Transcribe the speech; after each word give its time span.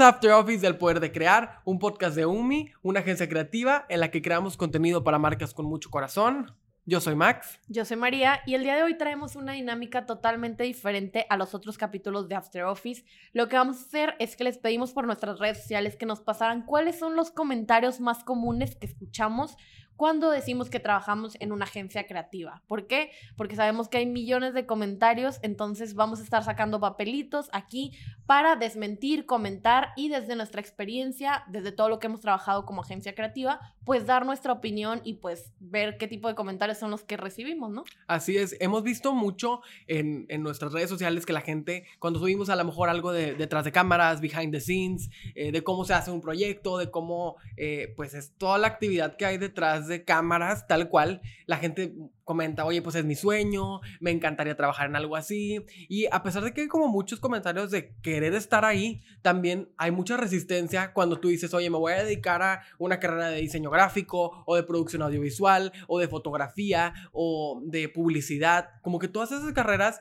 After 0.00 0.30
Office 0.30 0.60
del 0.60 0.76
Poder 0.76 1.00
de 1.00 1.10
Crear, 1.10 1.60
un 1.64 1.78
podcast 1.78 2.14
de 2.14 2.24
UMI, 2.24 2.70
una 2.82 3.00
agencia 3.00 3.28
creativa 3.28 3.84
en 3.88 4.00
la 4.00 4.10
que 4.10 4.22
creamos 4.22 4.56
contenido 4.56 5.02
para 5.02 5.18
marcas 5.18 5.54
con 5.54 5.66
mucho 5.66 5.90
corazón. 5.90 6.54
Yo 6.84 7.00
soy 7.00 7.16
Max. 7.16 7.60
Yo 7.68 7.84
soy 7.84 7.96
María 7.96 8.40
y 8.46 8.54
el 8.54 8.62
día 8.62 8.76
de 8.76 8.82
hoy 8.82 8.96
traemos 8.96 9.36
una 9.36 9.52
dinámica 9.52 10.06
totalmente 10.06 10.64
diferente 10.64 11.26
a 11.28 11.36
los 11.36 11.54
otros 11.54 11.76
capítulos 11.76 12.28
de 12.28 12.36
After 12.36 12.64
Office. 12.64 13.04
Lo 13.32 13.48
que 13.48 13.56
vamos 13.56 13.76
a 13.76 13.82
hacer 13.82 14.14
es 14.18 14.36
que 14.36 14.44
les 14.44 14.56
pedimos 14.56 14.92
por 14.92 15.04
nuestras 15.04 15.38
redes 15.38 15.58
sociales 15.58 15.96
que 15.96 16.06
nos 16.06 16.20
pasaran 16.20 16.64
cuáles 16.64 16.98
son 16.98 17.14
los 17.14 17.30
comentarios 17.30 18.00
más 18.00 18.24
comunes 18.24 18.76
que 18.76 18.86
escuchamos 18.86 19.56
cuando 19.98 20.30
decimos 20.30 20.70
que 20.70 20.78
trabajamos 20.78 21.36
en 21.40 21.50
una 21.50 21.64
agencia 21.64 22.06
creativa. 22.06 22.62
¿Por 22.68 22.86
qué? 22.86 23.10
Porque 23.36 23.56
sabemos 23.56 23.88
que 23.88 23.98
hay 23.98 24.06
millones 24.06 24.54
de 24.54 24.64
comentarios, 24.64 25.40
entonces 25.42 25.94
vamos 25.94 26.20
a 26.20 26.22
estar 26.22 26.44
sacando 26.44 26.78
papelitos 26.78 27.48
aquí 27.52 27.98
para 28.24 28.54
desmentir, 28.54 29.26
comentar 29.26 29.88
y 29.96 30.08
desde 30.08 30.36
nuestra 30.36 30.60
experiencia, 30.60 31.42
desde 31.48 31.72
todo 31.72 31.88
lo 31.88 31.98
que 31.98 32.06
hemos 32.06 32.20
trabajado 32.20 32.64
como 32.64 32.82
agencia 32.82 33.14
creativa, 33.16 33.58
pues 33.84 34.06
dar 34.06 34.24
nuestra 34.24 34.52
opinión 34.52 35.00
y 35.02 35.14
pues 35.14 35.50
ver 35.58 35.96
qué 35.98 36.06
tipo 36.06 36.28
de 36.28 36.36
comentarios 36.36 36.78
son 36.78 36.92
los 36.92 37.02
que 37.02 37.16
recibimos, 37.16 37.70
¿no? 37.72 37.84
Así 38.06 38.36
es, 38.36 38.54
hemos 38.60 38.84
visto 38.84 39.12
mucho 39.14 39.62
en, 39.88 40.26
nuestras 40.42 40.72
redes 40.72 40.90
sociales 40.90 41.26
que 41.26 41.32
la 41.32 41.40
gente, 41.40 41.86
cuando 41.98 42.20
subimos 42.20 42.50
a 42.50 42.54
lo 42.56 42.64
mejor 42.64 42.88
algo 42.88 43.10
de 43.10 43.34
detrás 43.34 43.64
de 43.64 43.72
cámaras, 43.72 44.20
behind 44.20 44.52
the 44.52 44.60
scenes, 44.60 45.10
eh, 45.34 45.50
de 45.50 45.64
cómo 45.64 45.84
se 45.84 45.94
hace 45.94 46.12
un 46.12 46.20
proyecto, 46.20 46.78
de 46.78 46.90
cómo, 46.90 47.36
eh, 47.56 47.94
pues 47.96 48.14
es 48.14 48.32
toda 48.38 48.58
la 48.58 48.68
actividad 48.68 49.16
que 49.16 49.24
hay 49.26 49.38
detrás 49.38 49.87
de 49.88 50.04
cámaras, 50.04 50.66
tal 50.66 50.88
cual, 50.88 51.20
la 51.46 51.56
gente 51.56 51.94
comenta, 52.24 52.64
oye, 52.64 52.82
pues 52.82 52.94
es 52.94 53.04
mi 53.04 53.14
sueño, 53.14 53.80
me 54.00 54.10
encantaría 54.10 54.54
trabajar 54.54 54.88
en 54.88 54.96
algo 54.96 55.16
así. 55.16 55.64
Y 55.88 56.06
a 56.12 56.22
pesar 56.22 56.44
de 56.44 56.52
que 56.52 56.62
hay 56.62 56.68
como 56.68 56.88
muchos 56.88 57.20
comentarios 57.20 57.70
de 57.70 57.94
querer 58.02 58.34
estar 58.34 58.64
ahí, 58.64 59.02
también 59.22 59.70
hay 59.78 59.90
mucha 59.90 60.16
resistencia 60.16 60.92
cuando 60.92 61.18
tú 61.18 61.28
dices, 61.28 61.54
oye, 61.54 61.70
me 61.70 61.78
voy 61.78 61.94
a 61.94 62.04
dedicar 62.04 62.42
a 62.42 62.62
una 62.78 63.00
carrera 63.00 63.30
de 63.30 63.40
diseño 63.40 63.70
gráfico 63.70 64.44
o 64.46 64.56
de 64.56 64.62
producción 64.62 65.02
audiovisual 65.02 65.72
o 65.86 65.98
de 65.98 66.08
fotografía 66.08 66.92
o 67.12 67.62
de 67.64 67.88
publicidad. 67.88 68.68
Como 68.82 68.98
que 68.98 69.08
todas 69.08 69.32
esas 69.32 69.52
carreras 69.52 70.00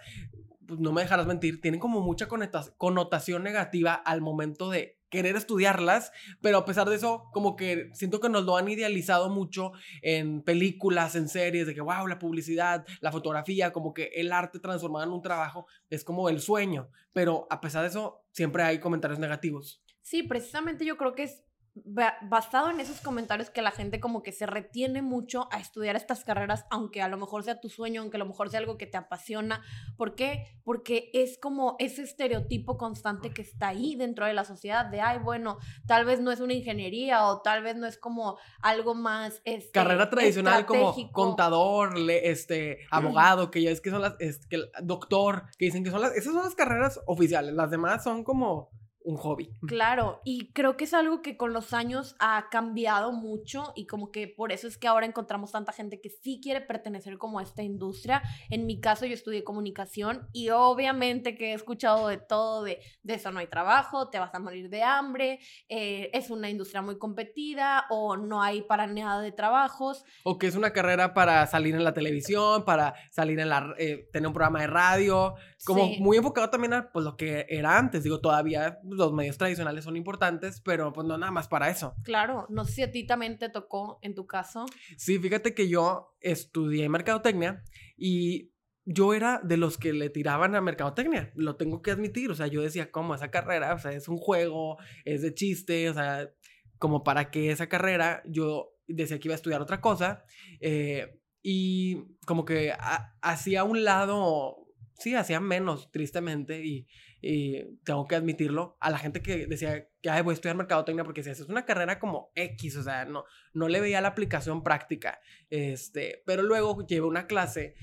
pues 0.68 0.82
no 0.82 0.92
me 0.92 1.02
dejarás 1.02 1.26
mentir, 1.26 1.62
tienen 1.62 1.80
como 1.80 2.02
mucha 2.02 2.28
connotación 2.28 3.42
negativa 3.42 3.94
al 3.94 4.20
momento 4.20 4.70
de 4.70 4.97
querer 5.10 5.36
estudiarlas, 5.36 6.12
pero 6.42 6.58
a 6.58 6.66
pesar 6.66 6.90
de 6.90 6.96
eso, 6.96 7.30
como 7.32 7.56
que 7.56 7.90
siento 7.94 8.20
que 8.20 8.30
nos 8.30 8.44
lo 8.44 8.58
han 8.58 8.68
idealizado 8.68 9.30
mucho 9.30 9.72
en 10.02 10.42
películas, 10.42 11.16
en 11.16 11.30
series, 11.30 11.68
de 11.68 11.74
que, 11.74 11.82
wow, 11.82 12.08
la 12.08 12.20
publicidad, 12.20 12.86
la 13.02 13.12
fotografía, 13.12 13.72
como 13.72 13.94
que 13.94 14.12
el 14.16 14.32
arte 14.32 14.60
transformado 14.60 15.06
en 15.06 15.12
un 15.12 15.22
trabajo 15.22 15.68
es 15.90 16.04
como 16.04 16.30
el 16.30 16.42
sueño, 16.42 16.90
pero 17.14 17.48
a 17.50 17.62
pesar 17.62 17.84
de 17.84 17.90
eso, 17.90 18.26
siempre 18.32 18.64
hay 18.64 18.80
comentarios 18.80 19.20
negativos. 19.20 19.84
Sí, 20.02 20.24
precisamente 20.24 20.86
yo 20.86 20.96
creo 20.96 21.16
que 21.16 21.24
es 21.24 21.44
basado 21.86 22.70
en 22.70 22.80
esos 22.80 23.02
comentarios 23.02 23.50
que 23.50 23.62
la 23.62 23.72
gente 23.72 24.00
como 24.00 24.24
que 24.24 24.32
se 24.32 24.46
retiene 24.46 25.02
mucho 25.02 25.48
a 25.52 25.60
estudiar 25.60 25.96
estas 25.96 26.24
carreras, 26.24 26.66
aunque 26.70 27.02
a 27.02 27.08
lo 27.08 27.18
mejor 27.18 27.44
sea 27.44 27.60
tu 27.60 27.70
sueño, 27.70 28.02
aunque 28.02 28.18
a 28.18 28.20
lo 28.20 28.26
mejor 28.26 28.50
sea 28.50 28.60
algo 28.60 28.78
que 28.78 28.88
te 28.88 28.98
apasiona. 28.98 29.64
¿Por 29.96 30.16
qué? 30.16 30.60
Porque 30.64 31.10
es 31.14 31.38
como 31.38 31.76
ese 31.80 32.04
estereotipo 32.04 32.78
constante 32.78 33.32
que 33.32 33.42
está 33.42 33.70
ahí 33.70 33.96
dentro 33.96 34.26
de 34.26 34.34
la 34.34 34.44
sociedad 34.44 34.86
de, 34.86 35.02
ay, 35.02 35.20
bueno, 35.20 35.58
tal 35.86 36.06
vez 36.06 36.20
no 36.20 36.32
es 36.32 36.40
una 36.40 36.54
ingeniería 36.54 37.26
o 37.26 37.42
tal 37.42 37.64
vez 37.64 37.76
no 37.76 37.88
es 37.88 37.98
como 37.98 38.38
algo 38.62 38.94
más... 38.94 39.42
Este, 39.46 39.72
Carrera 39.72 40.10
tradicional 40.10 40.66
como 40.66 40.94
contador, 41.12 41.94
este, 42.10 42.80
abogado, 42.92 43.52
que 43.52 43.62
ya 43.62 43.72
es 43.72 43.82
que 43.82 43.90
son 43.90 44.02
las, 44.02 44.16
es, 44.20 44.46
que, 44.48 44.60
doctor, 44.82 45.44
que 45.58 45.66
dicen 45.66 45.84
que 45.84 45.92
son 45.92 46.02
las, 46.02 46.12
esas 46.16 46.34
son 46.34 46.44
las 46.44 46.56
carreras 46.56 47.00
oficiales, 47.06 47.54
las 47.54 47.72
demás 47.72 48.04
son 48.04 48.24
como 48.24 48.70
un 49.08 49.16
hobby. 49.16 49.50
Claro, 49.66 50.22
y 50.26 50.52
creo 50.52 50.76
que 50.76 50.84
es 50.84 50.94
algo 50.94 51.22
que 51.22 51.38
con 51.38 51.54
los 51.54 51.74
años 51.74 52.18
ha 52.20 52.48
cambiado 52.52 53.14
mucho 53.14 53.72
y 53.74 53.88
como 53.88 54.12
que 54.12 54.28
por 54.28 54.52
eso 54.52 54.68
es 54.68 54.78
que 54.78 54.88
ahora 54.88 55.06
encontramos 55.06 55.54
tanta 55.54 55.72
gente 55.72 56.02
que 56.02 56.10
sí 56.10 56.42
quiere 56.44 56.60
pertenecer 56.60 57.18
como 57.18 57.40
a 57.40 57.44
esta 57.44 57.64
industria. 57.64 58.22
En 58.50 58.66
mi 58.66 58.82
caso 58.82 59.06
yo 59.06 59.14
estudié 59.14 59.46
comunicación 59.46 60.28
y 60.34 60.50
obviamente 60.50 61.38
que 61.38 61.52
he 61.52 61.54
escuchado 61.54 62.10
de 62.10 62.18
todo, 62.18 62.64
de, 62.64 62.80
de 63.02 63.14
eso 63.14 63.32
no 63.32 63.40
hay 63.40 63.48
trabajo, 63.48 64.10
te 64.10 64.20
vas 64.20 64.36
a 64.36 64.40
morir 64.40 64.70
de 64.70 64.84
hambre, 64.84 65.40
eh, 65.70 66.10
es 66.14 66.30
una 66.30 66.50
industria 66.50 66.82
muy 66.82 66.98
competida 66.98 67.86
o 67.90 68.18
no 68.18 68.42
hay 68.42 68.62
para 68.62 68.88
nada 68.88 69.22
de 69.22 69.32
trabajos. 69.32 70.04
O 70.24 70.38
que 70.38 70.48
es 70.48 70.56
una 70.56 70.74
carrera 70.74 71.14
para 71.14 71.48
salir 71.48 71.76
en 71.76 71.86
la 71.86 71.94
televisión, 71.94 72.66
para 72.66 72.94
salir 73.12 73.40
en 73.40 73.48
la, 73.48 73.74
eh, 73.78 74.10
tener 74.12 74.28
un 74.28 74.34
programa 74.34 74.60
de 74.60 74.68
radio, 74.68 75.36
como 75.66 75.88
muy 76.00 76.18
enfocado 76.18 76.50
también 76.50 76.74
a 76.74 76.92
pues, 76.92 77.06
lo 77.06 77.16
que 77.16 77.46
era 77.48 77.78
antes, 77.78 78.04
digo, 78.04 78.20
todavía 78.20 78.80
los 78.98 79.14
medios 79.14 79.38
tradicionales 79.38 79.86
son 79.86 79.96
importantes, 79.96 80.62
pero 80.62 80.92
pues 80.92 81.08
no 81.08 81.18
nada 81.18 81.32
más 81.32 81.48
para 81.48 81.70
eso. 81.70 81.96
Claro, 82.04 82.48
no 82.50 82.66
sé 82.66 82.72
si 82.72 82.82
a 82.82 82.92
ti 82.92 83.06
también 83.06 83.38
te 83.38 83.50
tocó 83.50 84.00
en 84.02 84.16
tu 84.16 84.28
caso. 84.28 84.66
Sí, 84.98 85.20
fíjate 85.20 85.54
que 85.54 85.70
yo 85.70 86.16
estudié 86.20 86.90
mercadotecnia 86.90 87.64
y 87.96 88.52
yo 88.90 89.14
era 89.14 89.42
de 89.44 89.58
los 89.58 89.78
que 89.78 89.92
le 89.92 90.10
tiraban 90.10 90.56
a 90.56 90.62
mercadotecnia, 90.62 91.32
lo 91.36 91.58
tengo 91.58 91.82
que 91.82 91.92
admitir, 91.92 92.32
o 92.32 92.36
sea, 92.36 92.48
yo 92.48 92.62
decía, 92.62 92.90
¿cómo 92.90 93.14
esa 93.14 93.30
carrera? 93.30 93.74
O 93.74 93.80
sea, 93.80 93.92
es 93.92 94.08
un 94.08 94.18
juego, 94.18 94.78
es 95.04 95.22
de 95.22 95.34
chiste, 95.34 95.90
o 95.90 95.94
sea, 95.94 96.32
como 96.80 97.04
para 97.04 97.30
que 97.30 97.52
esa 97.52 97.68
carrera, 97.68 98.24
yo 98.26 98.78
decía 98.88 99.20
que 99.20 99.28
iba 99.28 99.34
a 99.34 99.36
estudiar 99.36 99.62
otra 99.62 99.82
cosa, 99.82 100.24
eh, 100.62 101.20
y 101.42 102.16
como 102.26 102.46
que 102.46 102.74
hacía 103.22 103.66
un 103.66 103.84
lado, 103.84 104.68
sí, 104.98 105.16
hacía 105.16 105.42
menos, 105.42 105.92
tristemente, 105.92 106.66
y 106.66 106.88
y 107.22 107.78
tengo 107.84 108.08
que 108.08 108.16
admitirlo, 108.16 108.78
a 108.80 108.90
la 108.90 108.98
gente 108.98 109.22
que 109.22 109.48
decía 109.48 109.88
que 110.02 110.10
Ay, 110.10 110.22
voy 110.22 110.34
a 110.34 110.36
estudiar 110.36 110.56
mercadotecnia 110.56 111.04
porque 111.04 111.24
si 111.24 111.30
es 111.30 111.42
una 111.42 111.66
carrera 111.66 112.00
como 112.00 112.32
X, 112.36 112.78
o 112.78 112.84
sea, 112.84 113.06
no, 113.06 113.24
no 113.54 113.68
le 113.68 113.82
veía 113.82 114.02
la 114.02 114.10
aplicación 114.10 114.64
práctica, 114.64 115.20
este, 115.50 116.24
pero 116.26 116.44
luego 116.44 116.86
llevé 116.86 117.08
una 117.08 117.28
clase 117.28 117.76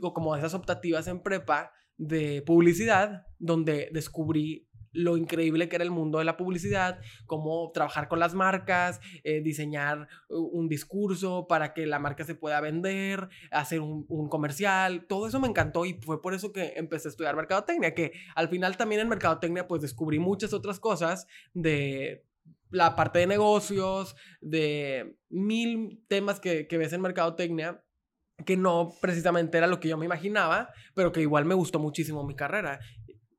como 0.00 0.36
esas 0.36 0.54
optativas 0.54 1.06
en 1.08 1.20
prepa 1.20 1.72
de 1.96 2.42
publicidad, 2.42 3.26
donde 3.38 3.88
descubrí 3.92 4.68
lo 4.94 5.16
increíble 5.16 5.68
que 5.68 5.76
era 5.76 5.84
el 5.84 5.90
mundo 5.90 6.18
de 6.18 6.24
la 6.24 6.36
publicidad, 6.36 7.00
cómo 7.26 7.70
trabajar 7.72 8.08
con 8.08 8.18
las 8.18 8.34
marcas, 8.34 9.00
eh, 9.24 9.42
diseñar 9.42 10.08
un 10.28 10.68
discurso 10.68 11.46
para 11.46 11.74
que 11.74 11.86
la 11.86 11.98
marca 11.98 12.24
se 12.24 12.34
pueda 12.34 12.60
vender, 12.60 13.28
hacer 13.50 13.80
un, 13.80 14.04
comercial, 14.28 15.06
todo 15.06 15.26
eso 15.26 15.38
me 15.40 15.48
encantó 15.48 15.84
y 15.84 15.94
fue 15.94 16.22
por 16.22 16.34
eso 16.34 16.52
que 16.52 16.72
empecé 16.76 17.08
a 17.08 17.10
estudiar 17.10 17.36
mercadotecnia, 17.36 17.94
que 17.94 18.12
al 18.34 18.48
final 18.48 18.76
también 18.76 19.00
en 19.02 19.08
mercadotecnia 19.08 19.68
pues 19.68 19.82
descubrí 19.82 20.18
muchas 20.18 20.52
otras 20.52 20.80
cosas 20.80 21.26
de 21.52 22.24
la 22.70 22.96
parte 22.96 23.18
de 23.18 23.26
negocios, 23.26 24.16
de 24.40 25.16
mil 25.28 26.02
temas 26.08 26.40
que, 26.40 26.66
que 26.66 26.78
ves 26.78 26.92
en 26.92 27.02
mercadotecnia 27.02 27.84
que 28.44 28.56
no 28.56 28.92
precisamente 29.00 29.58
era 29.58 29.66
lo 29.66 29.78
que 29.78 29.88
yo 29.88 29.96
me 29.96 30.06
imaginaba, 30.06 30.70
pero 30.94 31.12
que 31.12 31.20
igual 31.20 31.44
me 31.44 31.54
gustó 31.54 31.78
muchísimo 31.78 32.26
mi 32.26 32.34
carrera. 32.34 32.80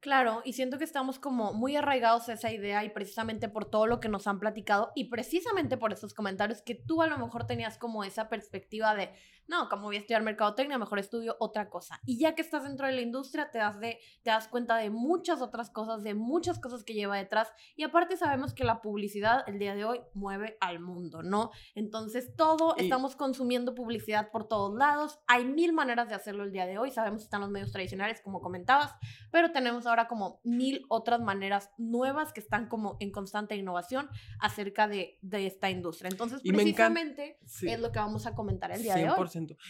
Claro, 0.05 0.43
y 0.45 0.53
siento 0.53 0.77
que 0.77 0.83
estamos 0.83 1.17
como 1.17 1.51
muy 1.51 1.75
arraigados 1.75 2.29
a 2.29 2.33
esa 2.33 2.51
idea 2.51 2.83
y 2.83 2.89
precisamente 2.89 3.49
por 3.49 3.66
todo 3.66 3.88
lo 3.88 3.99
que 3.99 4.07
nos 4.07 4.27
han 4.27 4.39
platicado 4.39 4.91
y 4.93 5.05
precisamente 5.05 5.77
por 5.77 5.91
esos 5.91 6.13
comentarios 6.13 6.61
que 6.61 6.75
tú 6.75 7.01
a 7.01 7.07
lo 7.07 7.17
mejor 7.17 7.47
tenías 7.47 7.79
como 7.79 8.03
esa 8.03 8.29
perspectiva 8.29 8.94
de, 8.94 9.09
no, 9.47 9.69
como 9.69 9.83
voy 9.83 9.97
a 9.97 10.00
estudiar 10.00 10.23
mercadotecnia, 10.23 10.78
mejor 10.78 11.00
estudio 11.00 11.35
otra 11.39 11.69
cosa. 11.69 12.00
Y 12.06 12.17
ya 12.17 12.35
que 12.35 12.41
estás 12.41 12.63
dentro 12.63 12.88
de 12.88 12.94
la 12.94 13.01
industria, 13.01 13.51
te 13.51 13.59
das, 13.59 13.79
de, 13.79 14.00
te 14.23 14.31
das 14.31 14.47
cuenta 14.47 14.78
de 14.78 14.89
muchas 14.89 15.41
otras 15.41 15.69
cosas, 15.69 16.03
de 16.03 16.13
muchas 16.16 16.59
cosas 16.59 16.83
que 16.83 16.94
lleva 16.94 17.17
detrás. 17.17 17.51
Y 17.75 17.83
aparte 17.83 18.18
sabemos 18.18 18.53
que 18.53 18.63
la 18.63 18.81
publicidad 18.81 19.47
el 19.47 19.59
día 19.59 19.75
de 19.75 19.86
hoy 19.86 20.01
mueve 20.13 20.57
al 20.62 20.80
mundo, 20.80 21.21
¿no? 21.21 21.51
Entonces 21.75 22.36
todo, 22.36 22.75
estamos 22.77 23.15
consumiendo 23.15 23.75
publicidad 23.75 24.31
por 24.31 24.47
todos 24.47 24.75
lados. 24.75 25.19
Hay 25.27 25.45
mil 25.45 25.74
maneras 25.74 26.09
de 26.09 26.15
hacerlo 26.15 26.44
el 26.44 26.51
día 26.51 26.65
de 26.65 26.77
hoy. 26.77 26.92
Sabemos 26.92 27.21
que 27.21 27.25
están 27.25 27.42
los 27.42 27.50
medios 27.50 27.71
tradicionales, 27.71 28.21
como 28.21 28.42
comentabas, 28.42 28.95
pero 29.31 29.51
tenemos 29.51 29.86
ahora 29.86 30.07
como 30.07 30.39
mil 30.44 30.86
otras 30.89 31.21
maneras 31.21 31.71
nuevas 31.77 32.33
que 32.33 32.39
están 32.39 32.68
como 32.68 32.97
en 33.00 33.12
constante 33.12 33.56
innovación 33.56 34.09
acerca 34.39 34.88
de, 34.88 35.19
de 35.21 35.47
esta 35.47 35.69
industria. 35.69 36.09
Entonces, 36.09 36.42
precisamente 36.42 37.38
es 37.44 37.80
lo 37.80 37.92
que 37.92 38.00
vamos 38.00 38.25
a 38.25 38.33
comentar 38.33 38.71
el 38.71 38.81
día 38.81 38.95
de 38.95 39.09
hoy. 39.09 39.15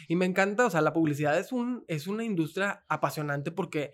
Y 0.07 0.15
me 0.15 0.25
encanta, 0.25 0.65
o 0.65 0.69
sea, 0.69 0.81
la 0.81 0.93
publicidad 0.93 1.37
es, 1.39 1.51
un, 1.51 1.83
es 1.87 2.07
una 2.07 2.23
industria 2.23 2.85
apasionante 2.87 3.51
porque 3.51 3.91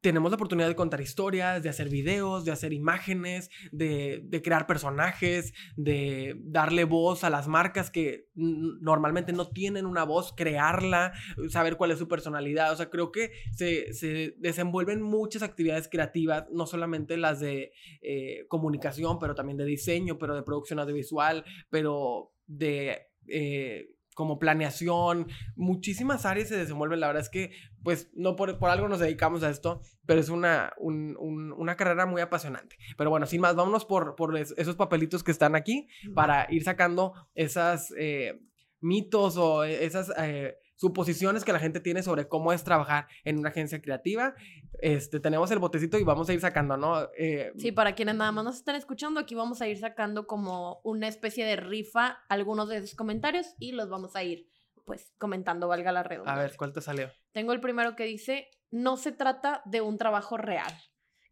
tenemos 0.00 0.30
la 0.30 0.36
oportunidad 0.36 0.68
de 0.68 0.76
contar 0.76 1.00
historias, 1.00 1.62
de 1.62 1.68
hacer 1.68 1.90
videos, 1.90 2.44
de 2.44 2.52
hacer 2.52 2.72
imágenes, 2.72 3.50
de, 3.70 4.40
crear 4.42 4.66
personajes, 4.66 5.52
de 5.76 6.36
darle 6.42 6.84
voz 6.84 7.22
a 7.22 7.30
las 7.30 7.48
marcas 7.48 7.90
que 7.90 8.28
normalmente 8.34 9.32
no 9.32 9.48
tienen 9.48 9.84
una 9.84 10.04
voz, 10.04 10.32
crearla, 10.34 11.12
saber 11.48 11.76
cuál 11.76 11.90
es 11.90 11.98
su 11.98 12.08
personalidad. 12.08 12.72
O 12.72 12.76
sea, 12.76 12.88
creo 12.88 13.12
que 13.12 13.30
se, 13.52 13.92
se 13.92 14.34
desenvuelven 14.38 15.02
muchas 15.02 15.42
actividades 15.42 15.88
creativas, 15.88 16.46
no 16.50 16.66
solamente 16.66 17.18
las 17.18 17.40
de 17.40 17.72
eh, 18.00 18.46
comunicación, 18.48 19.18
pero 19.18 19.34
también 19.34 19.58
de 19.58 19.66
diseño, 19.66 20.18
pero 20.18 20.34
de 20.34 20.42
producción 20.42 20.78
audiovisual, 20.78 21.44
pero 21.68 22.32
de... 22.46 23.06
Eh, 23.28 23.90
como 24.20 24.38
planeación, 24.38 25.28
muchísimas 25.56 26.26
áreas 26.26 26.48
se 26.48 26.56
desenvuelven. 26.58 27.00
La 27.00 27.06
verdad 27.06 27.22
es 27.22 27.30
que, 27.30 27.52
pues, 27.82 28.10
no 28.12 28.36
por, 28.36 28.58
por 28.58 28.68
algo 28.68 28.86
nos 28.86 28.98
dedicamos 29.00 29.42
a 29.42 29.48
esto, 29.48 29.80
pero 30.04 30.20
es 30.20 30.28
una, 30.28 30.74
una 30.78 31.76
carrera 31.76 32.04
muy 32.04 32.20
apasionante. 32.20 32.76
Pero 32.98 33.08
bueno, 33.08 33.24
sin 33.24 33.40
más, 33.40 33.56
vámonos 33.56 33.86
por, 33.86 34.16
por 34.16 34.36
esos 34.36 34.76
papelitos 34.76 35.24
que 35.24 35.30
están 35.30 35.54
aquí 35.54 35.88
para 36.14 36.46
ir 36.50 36.62
sacando 36.64 37.14
esas 37.34 37.94
eh, 37.96 38.42
mitos 38.80 39.38
o 39.38 39.64
esas... 39.64 40.12
Eh, 40.18 40.54
suposiciones 40.80 41.44
que 41.44 41.52
la 41.52 41.58
gente 41.58 41.78
tiene 41.78 42.02
sobre 42.02 42.26
cómo 42.26 42.54
es 42.54 42.64
trabajar 42.64 43.06
en 43.24 43.38
una 43.38 43.50
agencia 43.50 43.82
creativa. 43.82 44.34
Este, 44.80 45.20
tenemos 45.20 45.50
el 45.50 45.58
botecito 45.58 45.98
y 45.98 46.04
vamos 46.04 46.30
a 46.30 46.32
ir 46.32 46.40
sacando, 46.40 46.78
¿no? 46.78 47.06
Eh, 47.18 47.52
sí, 47.58 47.70
para 47.70 47.94
quienes 47.94 48.14
nada 48.14 48.32
más 48.32 48.44
nos 48.44 48.56
están 48.56 48.76
escuchando, 48.76 49.20
aquí 49.20 49.34
vamos 49.34 49.60
a 49.60 49.68
ir 49.68 49.76
sacando 49.78 50.26
como 50.26 50.80
una 50.82 51.06
especie 51.06 51.44
de 51.44 51.56
rifa 51.56 52.24
algunos 52.30 52.70
de 52.70 52.78
esos 52.78 52.94
comentarios 52.94 53.54
y 53.58 53.72
los 53.72 53.90
vamos 53.90 54.16
a 54.16 54.24
ir, 54.24 54.48
pues, 54.86 55.12
comentando, 55.18 55.68
valga 55.68 55.92
la 55.92 56.02
redundancia. 56.02 56.42
A 56.42 56.46
ver, 56.46 56.56
¿cuál 56.56 56.72
te 56.72 56.80
salió? 56.80 57.10
Tengo 57.32 57.52
el 57.52 57.60
primero 57.60 57.94
que 57.94 58.04
dice, 58.04 58.48
no 58.70 58.96
se 58.96 59.12
trata 59.12 59.60
de 59.66 59.82
un 59.82 59.98
trabajo 59.98 60.38
real. 60.38 60.72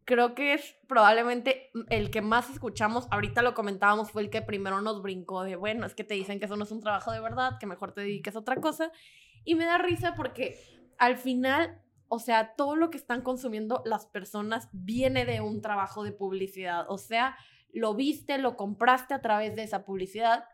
Creo 0.05 0.35
que 0.35 0.53
es 0.53 0.75
probablemente 0.87 1.71
el 1.89 2.11
que 2.11 2.21
más 2.21 2.51
escuchamos, 2.51 3.07
ahorita 3.09 3.41
lo 3.41 3.55
comentábamos, 3.55 4.11
fue 4.11 4.21
el 4.21 4.29
que 4.29 4.43
primero 4.43 4.79
nos 4.81 5.01
brincó 5.01 5.43
de, 5.43 5.55
bueno, 5.55 5.87
es 5.87 5.95
que 5.95 6.03
te 6.03 6.13
dicen 6.13 6.39
que 6.39 6.45
eso 6.45 6.55
no 6.55 6.65
es 6.65 6.71
un 6.71 6.81
trabajo 6.81 7.11
de 7.11 7.19
verdad, 7.19 7.57
que 7.59 7.65
mejor 7.65 7.93
te 7.93 8.01
dediques 8.01 8.35
a 8.35 8.39
otra 8.39 8.57
cosa. 8.57 8.91
Y 9.49 9.55
me 9.55 9.65
da 9.65 9.79
risa 9.79 10.13
porque 10.13 10.59
al 10.99 11.17
final, 11.17 11.81
o 12.07 12.19
sea, 12.19 12.53
todo 12.55 12.75
lo 12.75 12.91
que 12.91 12.99
están 12.99 13.23
consumiendo 13.23 13.81
las 13.83 14.05
personas 14.05 14.69
viene 14.71 15.25
de 15.25 15.41
un 15.41 15.59
trabajo 15.59 16.03
de 16.03 16.11
publicidad. 16.11 16.85
O 16.87 16.99
sea, 16.99 17.35
lo 17.73 17.95
viste, 17.95 18.37
lo 18.37 18.55
compraste 18.55 19.15
a 19.15 19.21
través 19.21 19.55
de 19.55 19.63
esa 19.63 19.85
publicidad 19.85 20.45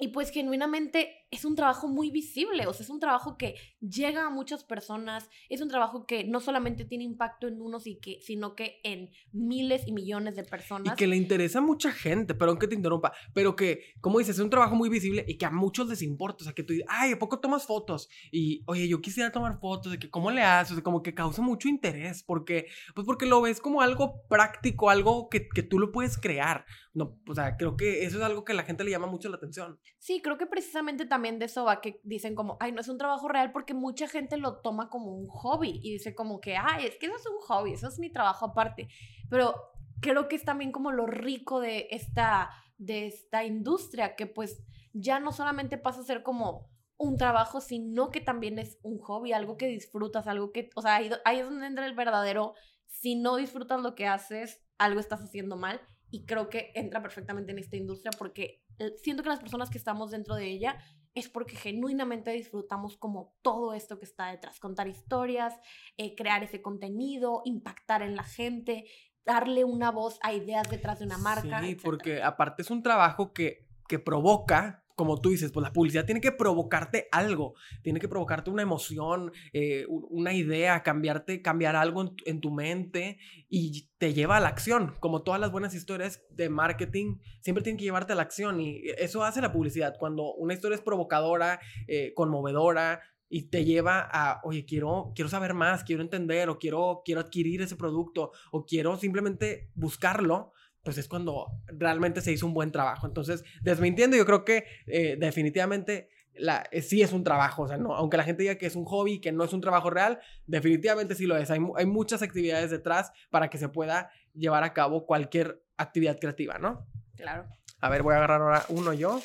y 0.00 0.08
pues 0.08 0.30
genuinamente 0.30 1.23
es 1.30 1.44
un 1.44 1.56
trabajo 1.56 1.88
muy 1.88 2.10
visible, 2.10 2.66
o 2.66 2.72
sea, 2.72 2.84
es 2.84 2.90
un 2.90 3.00
trabajo 3.00 3.36
que 3.36 3.56
llega 3.80 4.26
a 4.26 4.30
muchas 4.30 4.64
personas, 4.64 5.28
es 5.48 5.60
un 5.60 5.68
trabajo 5.68 6.06
que 6.06 6.24
no 6.24 6.40
solamente 6.40 6.84
tiene 6.84 7.04
impacto 7.04 7.48
en 7.48 7.60
unos, 7.60 7.86
y 7.86 7.98
que, 7.98 8.20
sino 8.20 8.54
que 8.54 8.80
en 8.84 9.10
miles 9.32 9.82
y 9.86 9.92
millones 9.92 10.36
de 10.36 10.44
personas. 10.44 10.94
Y 10.94 10.96
que 10.96 11.06
le 11.06 11.16
interesa 11.16 11.58
a 11.58 11.62
mucha 11.62 11.92
gente, 11.92 12.34
perdón 12.34 12.58
que 12.58 12.68
te 12.68 12.74
interrumpa, 12.74 13.12
pero 13.32 13.56
que, 13.56 13.94
como 14.00 14.18
dices, 14.18 14.36
es 14.36 14.42
un 14.42 14.50
trabajo 14.50 14.76
muy 14.76 14.88
visible 14.88 15.24
y 15.26 15.36
que 15.36 15.46
a 15.46 15.50
muchos 15.50 15.88
les 15.88 16.02
importa, 16.02 16.42
o 16.42 16.44
sea, 16.44 16.52
que 16.52 16.62
tú 16.62 16.72
dices, 16.72 16.86
ay, 16.88 17.12
¿a 17.12 17.18
poco 17.18 17.40
tomas 17.40 17.66
fotos? 17.66 18.08
Y, 18.30 18.62
oye, 18.66 18.88
yo 18.88 19.00
quisiera 19.00 19.32
tomar 19.32 19.58
fotos, 19.58 19.92
de 19.92 19.98
que, 19.98 20.10
¿cómo 20.10 20.30
le 20.30 20.42
haces? 20.42 20.72
O 20.72 20.74
sea, 20.76 20.84
como 20.84 21.02
que 21.02 21.14
causa 21.14 21.42
mucho 21.42 21.68
interés, 21.68 22.22
porque, 22.22 22.66
pues 22.94 23.06
porque 23.06 23.26
lo 23.26 23.40
ves 23.40 23.60
como 23.60 23.80
algo 23.80 24.22
práctico, 24.28 24.90
algo 24.90 25.28
que, 25.28 25.48
que 25.48 25.62
tú 25.62 25.78
lo 25.78 25.90
puedes 25.90 26.16
crear. 26.16 26.64
No, 26.92 27.20
o 27.28 27.34
sea, 27.34 27.56
creo 27.56 27.76
que 27.76 28.04
eso 28.04 28.18
es 28.18 28.22
algo 28.22 28.44
que 28.44 28.52
a 28.52 28.54
la 28.54 28.62
gente 28.62 28.84
le 28.84 28.92
llama 28.92 29.08
mucho 29.08 29.28
la 29.28 29.36
atención. 29.36 29.80
Sí, 29.98 30.20
creo 30.22 30.38
que 30.38 30.46
precisamente 30.46 31.06
también 31.14 31.38
de 31.38 31.44
eso 31.44 31.64
va 31.64 31.80
que 31.80 32.00
dicen 32.02 32.34
como, 32.34 32.56
ay, 32.58 32.72
no 32.72 32.80
es 32.80 32.88
un 32.88 32.98
trabajo 32.98 33.28
real 33.28 33.52
porque 33.52 33.72
mucha 33.72 34.08
gente 34.08 34.36
lo 34.36 34.56
toma 34.56 34.90
como 34.90 35.14
un 35.14 35.28
hobby 35.28 35.78
y 35.80 35.92
dice 35.92 36.12
como 36.12 36.40
que, 36.40 36.56
ay, 36.56 36.86
es 36.86 36.96
que 36.96 37.06
eso 37.06 37.14
es 37.14 37.26
un 37.26 37.38
hobby, 37.38 37.72
eso 37.72 37.86
es 37.86 38.00
mi 38.00 38.10
trabajo 38.10 38.46
aparte. 38.46 38.88
Pero 39.30 39.54
creo 40.00 40.26
que 40.26 40.34
es 40.34 40.44
también 40.44 40.72
como 40.72 40.90
lo 40.90 41.06
rico 41.06 41.60
de 41.60 41.86
esta, 41.92 42.50
de 42.78 43.06
esta 43.06 43.44
industria, 43.44 44.16
que 44.16 44.26
pues 44.26 44.60
ya 44.92 45.20
no 45.20 45.30
solamente 45.30 45.78
pasa 45.78 46.00
a 46.00 46.04
ser 46.04 46.24
como 46.24 46.68
un 46.96 47.16
trabajo, 47.16 47.60
sino 47.60 48.10
que 48.10 48.20
también 48.20 48.58
es 48.58 48.80
un 48.82 48.98
hobby, 48.98 49.32
algo 49.32 49.56
que 49.56 49.68
disfrutas, 49.68 50.26
algo 50.26 50.50
que, 50.50 50.70
o 50.74 50.82
sea, 50.82 50.96
ahí, 50.96 51.12
ahí 51.24 51.38
es 51.38 51.44
donde 51.44 51.68
entra 51.68 51.86
el 51.86 51.94
verdadero, 51.94 52.54
si 52.88 53.14
no 53.14 53.36
disfrutas 53.36 53.80
lo 53.80 53.94
que 53.94 54.08
haces, 54.08 54.64
algo 54.78 54.98
estás 54.98 55.22
haciendo 55.22 55.56
mal 55.56 55.80
y 56.10 56.26
creo 56.26 56.48
que 56.48 56.72
entra 56.74 57.02
perfectamente 57.02 57.52
en 57.52 57.60
esta 57.60 57.76
industria 57.76 58.10
porque 58.18 58.64
eh, 58.80 58.94
siento 59.00 59.22
que 59.22 59.28
las 59.28 59.40
personas 59.40 59.70
que 59.70 59.78
estamos 59.78 60.10
dentro 60.10 60.34
de 60.34 60.48
ella 60.48 60.78
es 61.14 61.28
porque 61.28 61.56
genuinamente 61.56 62.30
disfrutamos 62.32 62.96
como 62.96 63.34
todo 63.42 63.74
esto 63.74 63.98
que 63.98 64.04
está 64.04 64.30
detrás, 64.30 64.58
contar 64.58 64.88
historias, 64.88 65.54
eh, 65.96 66.14
crear 66.16 66.42
ese 66.42 66.60
contenido, 66.60 67.42
impactar 67.44 68.02
en 68.02 68.16
la 68.16 68.24
gente, 68.24 68.84
darle 69.24 69.64
una 69.64 69.90
voz 69.90 70.18
a 70.22 70.32
ideas 70.32 70.68
detrás 70.68 70.98
de 70.98 71.06
una 71.06 71.18
marca. 71.18 71.62
Sí, 71.62 71.76
porque 71.76 72.22
aparte 72.22 72.62
es 72.62 72.70
un 72.70 72.82
trabajo 72.82 73.32
que, 73.32 73.68
que 73.88 73.98
provoca 73.98 74.83
como 74.94 75.20
tú 75.20 75.30
dices, 75.30 75.50
pues 75.50 75.64
la 75.64 75.72
publicidad 75.72 76.04
tiene 76.04 76.20
que 76.20 76.32
provocarte 76.32 77.08
algo, 77.10 77.54
tiene 77.82 78.00
que 78.00 78.08
provocarte 78.08 78.50
una 78.50 78.62
emoción, 78.62 79.32
eh, 79.52 79.86
una 79.88 80.32
idea, 80.32 80.82
cambiarte, 80.82 81.42
cambiar 81.42 81.76
algo 81.76 82.14
en 82.24 82.40
tu, 82.40 82.50
mente 82.50 83.18
y 83.48 83.88
te 83.98 84.14
lleva 84.14 84.36
a 84.36 84.40
la 84.40 84.48
acción. 84.48 84.94
Como 85.00 85.22
todas 85.22 85.40
las 85.40 85.50
buenas 85.50 85.74
historias 85.74 86.22
de 86.30 86.48
marketing, 86.48 87.18
siempre 87.40 87.64
tienen 87.64 87.78
que 87.78 87.84
llevarte 87.84 88.12
a 88.12 88.16
la 88.16 88.22
acción 88.22 88.60
y 88.60 88.82
eso 88.98 89.24
hace 89.24 89.40
la 89.40 89.52
publicidad. 89.52 89.96
Cuando 89.98 90.32
una 90.34 90.54
historia 90.54 90.76
es 90.76 90.82
provocadora, 90.82 91.60
eh, 91.88 92.12
conmovedora, 92.14 93.00
y 93.28 93.48
te 93.48 93.64
lleva 93.64 94.08
a, 94.12 94.40
oye, 94.44 94.64
quiero, 94.64 95.10
quiero 95.16 95.28
saber 95.28 95.54
más, 95.54 95.82
quiero 95.82 96.02
entender 96.02 96.48
o 96.48 96.58
quiero, 96.58 97.02
quiero 97.04 97.20
adquirir 97.20 97.62
ese 97.62 97.74
producto 97.74 98.30
o 98.52 98.64
quiero 98.64 98.96
simplemente 98.96 99.70
buscarlo, 99.74 100.52
pues 100.84 100.98
es 100.98 101.08
cuando 101.08 101.46
realmente 101.66 102.20
se 102.20 102.32
hizo 102.32 102.46
un 102.46 102.54
buen 102.54 102.70
trabajo. 102.70 103.06
Entonces, 103.06 103.42
desmintiendo, 103.62 104.16
yo 104.16 104.26
creo 104.26 104.44
que 104.44 104.64
eh, 104.86 105.16
definitivamente 105.18 106.10
la, 106.34 106.64
eh, 106.70 106.82
sí 106.82 107.00
es 107.02 107.12
un 107.12 107.24
trabajo, 107.24 107.62
o 107.62 107.68
sea, 107.68 107.76
no, 107.76 107.94
aunque 107.94 108.16
la 108.16 108.24
gente 108.24 108.42
diga 108.42 108.56
que 108.56 108.66
es 108.66 108.76
un 108.76 108.84
hobby, 108.84 109.20
que 109.20 109.32
no 109.32 109.44
es 109.44 109.52
un 109.52 109.60
trabajo 109.60 109.90
real, 109.90 110.20
definitivamente 110.46 111.14
sí 111.14 111.26
lo 111.26 111.36
es. 111.36 111.50
Hay, 111.50 111.60
hay 111.76 111.86
muchas 111.86 112.22
actividades 112.22 112.70
detrás 112.70 113.12
para 113.30 113.48
que 113.48 113.58
se 113.58 113.68
pueda 113.68 114.10
llevar 114.34 114.62
a 114.64 114.72
cabo 114.72 115.06
cualquier 115.06 115.62
actividad 115.76 116.18
creativa, 116.18 116.58
¿no? 116.58 116.86
Claro. 117.16 117.46
A 117.80 117.88
ver, 117.88 118.02
voy 118.02 118.14
a 118.14 118.18
agarrar 118.18 118.42
ahora 118.42 118.64
uno 118.68 118.92
yo. 118.92 119.20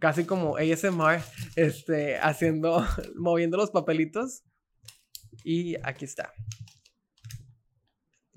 Casi 0.00 0.24
como 0.24 0.56
ASMR, 0.56 1.20
este, 1.56 2.18
haciendo, 2.18 2.84
moviendo 3.16 3.56
los 3.56 3.70
papelitos. 3.70 4.42
Y 5.44 5.76
aquí 5.82 6.04
está. 6.04 6.32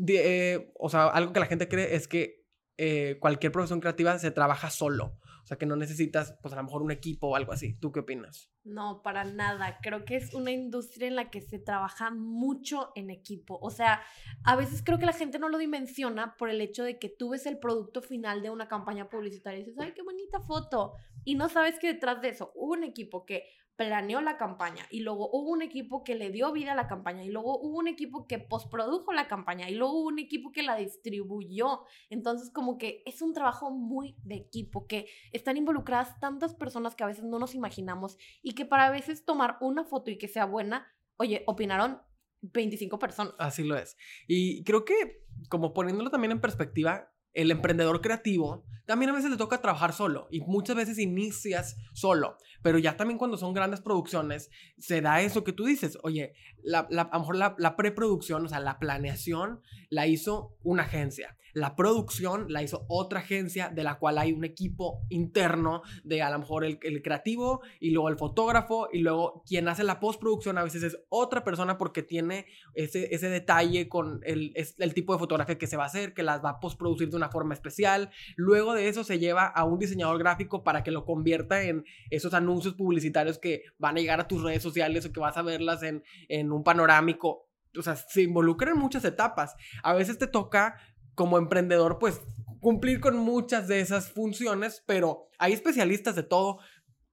Eh, 0.08 0.72
o 0.80 0.90
sea, 0.90 1.08
algo 1.08 1.34
que 1.34 1.40
la 1.40 1.46
gente 1.46 1.68
cree 1.68 1.96
es 1.96 2.08
que 2.08 2.42
eh, 2.78 3.18
cualquier 3.20 3.52
profesión 3.52 3.80
creativa 3.80 4.18
se 4.18 4.32
trabaja 4.32 4.70
solo. 4.70 5.18
O 5.44 5.48
sea, 5.48 5.58
que 5.58 5.66
no 5.66 5.76
necesitas, 5.76 6.36
pues 6.42 6.54
a 6.54 6.58
lo 6.58 6.64
mejor 6.64 6.82
un 6.82 6.92
equipo 6.92 7.28
o 7.28 7.36
algo 7.36 7.52
así. 7.52 7.74
¿Tú 7.80 7.92
qué 7.92 8.02
opinas? 8.02 8.52
No, 8.64 9.02
para 9.04 9.24
nada. 9.24 9.80
Creo 9.82 10.06
que 10.06 10.16
es 10.16 10.34
una 10.34 10.52
industria 10.52 11.08
en 11.08 11.16
la 11.16 11.30
que 11.30 11.42
se 11.42 11.60
trabaja 11.60 12.12
mucho 12.12 12.92
en 12.96 13.10
equipo. 13.10 13.58
O 13.62 13.72
sea, 13.72 14.02
a 14.44 14.56
veces 14.56 14.84
creo 14.84 15.00
que 15.00 15.06
la 15.06 15.14
gente 15.14 15.40
no 15.40 15.50
lo 15.50 15.58
dimensiona 15.58 16.36
por 16.38 16.50
el 16.50 16.62
hecho 16.62 16.84
de 16.84 17.00
que 17.00 17.10
tú 17.10 17.30
ves 17.30 17.46
el 17.48 17.60
producto 17.60 18.02
final 18.02 18.42
de 18.44 18.52
una 18.52 18.68
campaña 18.68 19.10
publicitaria 19.10 19.60
y 19.60 19.64
dices, 19.64 19.80
ay, 19.80 19.94
qué 19.94 20.04
bonita 20.04 20.40
foto. 20.40 20.94
Y 21.24 21.36
no 21.36 21.50
sabes 21.50 21.80
que 21.80 21.94
detrás 21.94 22.22
de 22.22 22.30
eso 22.30 22.52
hubo 22.56 22.74
un 22.74 22.84
equipo 22.84 23.26
que 23.26 23.44
planeó 23.88 24.22
la 24.22 24.38
campaña 24.38 24.86
y 24.90 25.02
luego 25.02 25.30
hubo 25.32 25.50
un 25.50 25.62
equipo 25.62 26.04
que 26.04 26.16
le 26.16 26.30
dio 26.30 26.52
vida 26.52 26.74
a 26.74 26.76
la 26.76 26.88
campaña 26.88 27.24
y 27.24 27.30
luego 27.30 27.60
hubo 27.60 27.80
un 27.80 27.88
equipo 27.88 28.28
que 28.28 28.38
postprodujo 28.38 29.12
la 29.12 29.28
campaña 29.28 29.70
y 29.70 29.76
luego 29.76 29.94
hubo 29.94 30.08
un 30.10 30.20
equipo 30.20 30.52
que 30.52 30.62
la 30.62 30.76
distribuyó. 30.76 31.84
Entonces 32.10 32.52
como 32.52 32.78
que 32.78 33.02
es 33.06 33.22
un 33.22 33.34
trabajo 33.34 33.72
muy 33.72 34.16
de 34.24 34.36
equipo, 34.36 34.86
que 34.86 35.08
están 35.32 35.58
involucradas 35.58 36.20
tantas 36.20 36.54
personas 36.54 36.96
que 36.96 37.04
a 37.04 37.08
veces 37.08 37.24
no 37.24 37.40
nos 37.40 37.56
imaginamos 37.56 38.18
y 38.42 38.54
que 38.54 38.66
para 38.66 38.88
a 38.88 38.92
veces 38.92 39.26
tomar 39.26 39.58
una 39.62 39.84
foto 39.84 40.12
y 40.12 40.18
que 40.18 40.28
sea 40.28 40.46
buena, 40.46 40.88
oye, 41.18 41.44
opinaron 41.48 42.02
25 42.42 43.00
personas. 43.00 43.34
Así 43.40 43.64
lo 43.64 43.76
es. 43.78 43.98
Y 44.28 44.64
creo 44.64 44.86
que 44.86 45.26
como 45.50 45.74
poniéndolo 45.74 46.10
también 46.10 46.32
en 46.32 46.42
perspectiva, 46.42 47.12
el 47.34 47.52
emprendedor 47.52 48.02
creativo 48.02 48.66
también 48.86 49.12
a 49.12 49.14
veces 49.14 49.32
le 49.32 49.38
toca 49.38 49.62
trabajar 49.62 49.94
solo 49.94 50.28
y 50.32 50.42
muchas 50.42 50.76
veces 50.76 50.98
inicias 50.98 51.78
solo, 51.94 52.38
pero 52.62 52.78
ya 52.78 52.98
también 52.98 53.18
cuando 53.18 53.38
son 53.38 53.54
grandes 53.54 53.80
producciones 53.80 54.50
se 54.78 55.00
da 55.00 55.22
eso 55.22 55.44
que 55.46 55.54
tú 55.54 55.64
dices, 55.64 55.98
oye, 56.04 56.34
la, 56.62 56.80
a 56.80 57.14
lo 57.14 57.20
mejor 57.20 57.38
la, 57.38 57.56
la 57.58 57.78
preproducción, 57.78 58.46
o 58.46 58.50
sea, 58.50 58.60
la 58.60 58.80
planeación 58.80 59.62
la 59.90 60.08
hizo 60.08 60.58
una 60.64 60.84
agencia, 60.84 61.38
la 61.54 61.76
producción 61.76 62.46
la 62.50 62.64
hizo 62.64 62.86
otra 62.88 63.20
agencia 63.20 63.70
de 63.70 63.84
la 63.84 64.00
cual 64.00 64.18
hay 64.18 64.34
un 64.34 64.44
equipo 64.44 65.06
interno 65.10 65.82
de 66.04 66.22
a 66.22 66.30
lo 66.30 66.40
mejor 66.40 66.66
el, 66.66 66.80
creativo 67.02 67.62
y 67.80 67.92
luego 67.92 68.10
el 68.10 68.18
fotógrafo 68.18 68.90
y 68.92 69.00
luego 69.00 69.44
quien 69.46 69.68
hace 69.68 69.84
la 69.84 70.00
postproducción 70.00 70.58
a 70.58 70.64
veces 70.64 70.84
es 70.84 70.98
otra 71.10 71.44
persona 71.44 71.78
porque 71.78 72.04
tiene 72.04 72.46
ese, 72.74 73.14
ese 73.14 73.30
detalle 73.30 73.90
con 73.90 74.22
el, 74.24 74.54
el 74.78 74.94
tipo 74.94 75.14
de 75.14 75.20
fotografía 75.20 75.58
que 75.58 75.68
se 75.68 75.78
va 75.78 75.84
a 75.84 75.88
hacer, 75.88 76.14
que 76.14 76.24
las 76.24 76.44
va 76.44 76.52
a 76.52 76.60
postproducir 76.60 77.10
de 77.10 77.18
una 77.18 77.30
forma 77.30 77.54
especial. 77.54 78.10
Luego 78.36 78.74
de 78.74 78.88
eso 78.88 79.04
se 79.04 79.20
lleva 79.20 79.48
a 79.48 79.66
un 79.66 79.80
diseñador 79.80 80.18
gráfico 80.20 80.64
para 80.64 80.84
que 80.84 80.92
lo 80.92 81.06
convierta 81.06 81.64
en 81.64 81.86
esos 82.10 82.34
anuncios 82.34 82.76
publicitarios 82.76 83.40
que 83.40 83.64
van 83.78 83.98
a 83.98 84.00
llegar 84.00 84.20
a 84.20 84.28
tus 84.28 84.44
redes 84.44 84.64
sociales 84.64 85.06
o 85.06 85.12
que 85.12 85.20
vas 85.20 85.38
a 85.38 85.42
verlas 85.42 85.84
en, 85.84 86.04
en 86.28 86.52
un 86.52 86.64
panorámico 86.64 87.48
o 87.78 87.82
sea, 87.82 87.96
se 87.96 88.24
involucran 88.24 88.74
en 88.74 88.80
muchas 88.80 89.06
etapas. 89.06 89.56
A 89.84 89.94
veces 89.94 90.18
te 90.18 90.28
toca 90.28 90.78
como 91.22 91.38
emprendedor, 91.38 92.00
pues 92.00 92.20
cumplir 92.60 93.00
con 93.00 93.16
muchas 93.16 93.68
de 93.68 93.80
esas 93.80 94.10
funciones, 94.10 94.84
pero 94.88 95.30
hay 95.38 95.54
especialistas 95.54 96.16
de 96.16 96.24
todo 96.24 96.58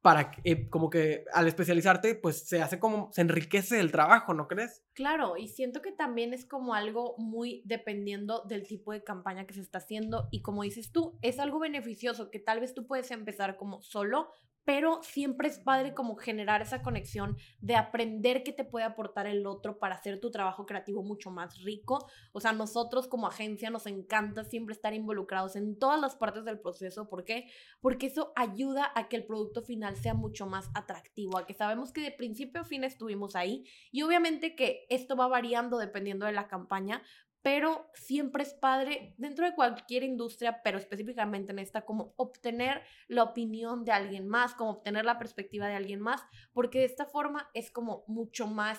para 0.01 0.33
eh, 0.45 0.71
como 0.71 0.89
que 0.89 1.27
al 1.35 1.47
especializarte, 1.47 2.15
pues 2.15 2.49
se 2.49 2.63
hace 2.63 2.79
como, 2.79 3.13
se 3.13 3.21
enriquece 3.21 3.79
el 3.81 3.93
trabajo, 3.93 4.33
¿no 4.33 4.49
crees? 4.49 4.83
Claro, 4.95 5.37
y 5.37 5.49
siento 5.49 5.83
que 5.83 5.93
también 5.93 6.33
es 6.33 6.47
como 6.47 6.73
algo 6.73 7.17
muy 7.19 7.61
dependiendo 7.67 8.45
del 8.49 8.67
tipo 8.67 8.93
de 8.93 9.05
campaña 9.05 9.47
que 9.47 9.53
se 9.53 9.61
está 9.61 9.77
haciendo 9.77 10.29
y 10.31 10.41
como 10.41 10.63
dices 10.63 10.91
tú, 10.91 11.19
es 11.21 11.39
algo 11.39 11.59
beneficioso 11.59 12.31
que 12.31 12.39
tal 12.39 12.61
vez 12.61 12.73
tú 12.73 12.87
puedes 12.87 13.11
empezar 13.11 13.59
como 13.59 13.83
solo, 13.83 14.31
pero 14.69 15.03
siempre 15.03 15.49
es 15.49 15.59
padre 15.59 15.95
como 15.95 16.17
generar 16.17 16.61
esa 16.61 16.83
conexión 16.83 17.39
de 17.63 17.75
aprender 17.75 18.43
qué 18.43 18.53
te 18.53 18.65
puede 18.65 18.85
aportar 18.85 19.27
el 19.27 19.47
otro 19.47 19.79
para 19.79 19.95
hacer 19.95 20.21
tu 20.21 20.31
trabajo 20.31 20.67
creativo 20.67 21.03
mucho 21.03 21.31
más 21.31 21.63
rico. 21.63 22.07
O 22.33 22.41
sea, 22.41 22.53
nosotros 22.53 23.09
como 23.09 23.27
agencia 23.27 23.71
nos 23.71 23.87
encanta 23.87 24.45
siempre 24.45 24.75
estar 24.75 24.93
involucrados 24.93 25.57
en 25.57 25.79
todas 25.79 25.99
las 25.99 26.17
partes 26.17 26.45
del 26.45 26.61
proceso. 26.61 27.09
¿Por 27.09 27.25
qué? 27.25 27.47
Porque 27.81 28.09
eso 28.09 28.31
ayuda 28.37 28.93
a 28.95 29.09
que 29.09 29.17
el 29.17 29.25
producto 29.25 29.63
final 29.63 29.97
sea 29.97 30.13
mucho 30.13 30.45
más 30.45 30.69
atractivo, 30.75 31.39
a 31.39 31.47
que 31.47 31.55
sabemos 31.55 31.91
que 31.91 32.03
de 32.03 32.13
principio 32.13 32.61
a 32.61 32.65
fin 32.65 32.85
estuvimos 32.85 33.37
ahí 33.37 33.65
y 33.91 34.03
obviamente 34.03 34.55
que 34.55 34.85
esto 34.91 35.17
va 35.17 35.29
variando 35.29 35.79
dependiendo 35.79 36.27
de 36.27 36.33
la 36.33 36.47
campaña, 36.47 37.03
pero 37.49 37.89
siempre 37.95 38.43
es 38.43 38.53
padre 38.53 39.15
dentro 39.17 39.47
de 39.47 39.55
cualquier 39.55 40.03
industria, 40.03 40.61
pero 40.63 40.77
específicamente 40.77 41.51
en 41.51 41.59
esta, 41.59 41.87
como 41.87 42.13
obtener 42.19 42.83
la 43.07 43.23
opinión 43.23 43.87
de 43.87 43.93
alguien 43.93 44.29
más, 44.29 44.53
como 44.53 44.73
obtener 44.73 45.07
la 45.07 45.19
perspectiva 45.19 45.67
de 45.67 45.75
alguien 45.75 45.99
más, 45.99 46.23
porque 46.53 46.81
de 46.81 46.85
esta 46.85 47.07
forma 47.07 47.49
es 47.55 47.71
como 47.71 48.05
mucho 48.07 48.47
más 48.47 48.79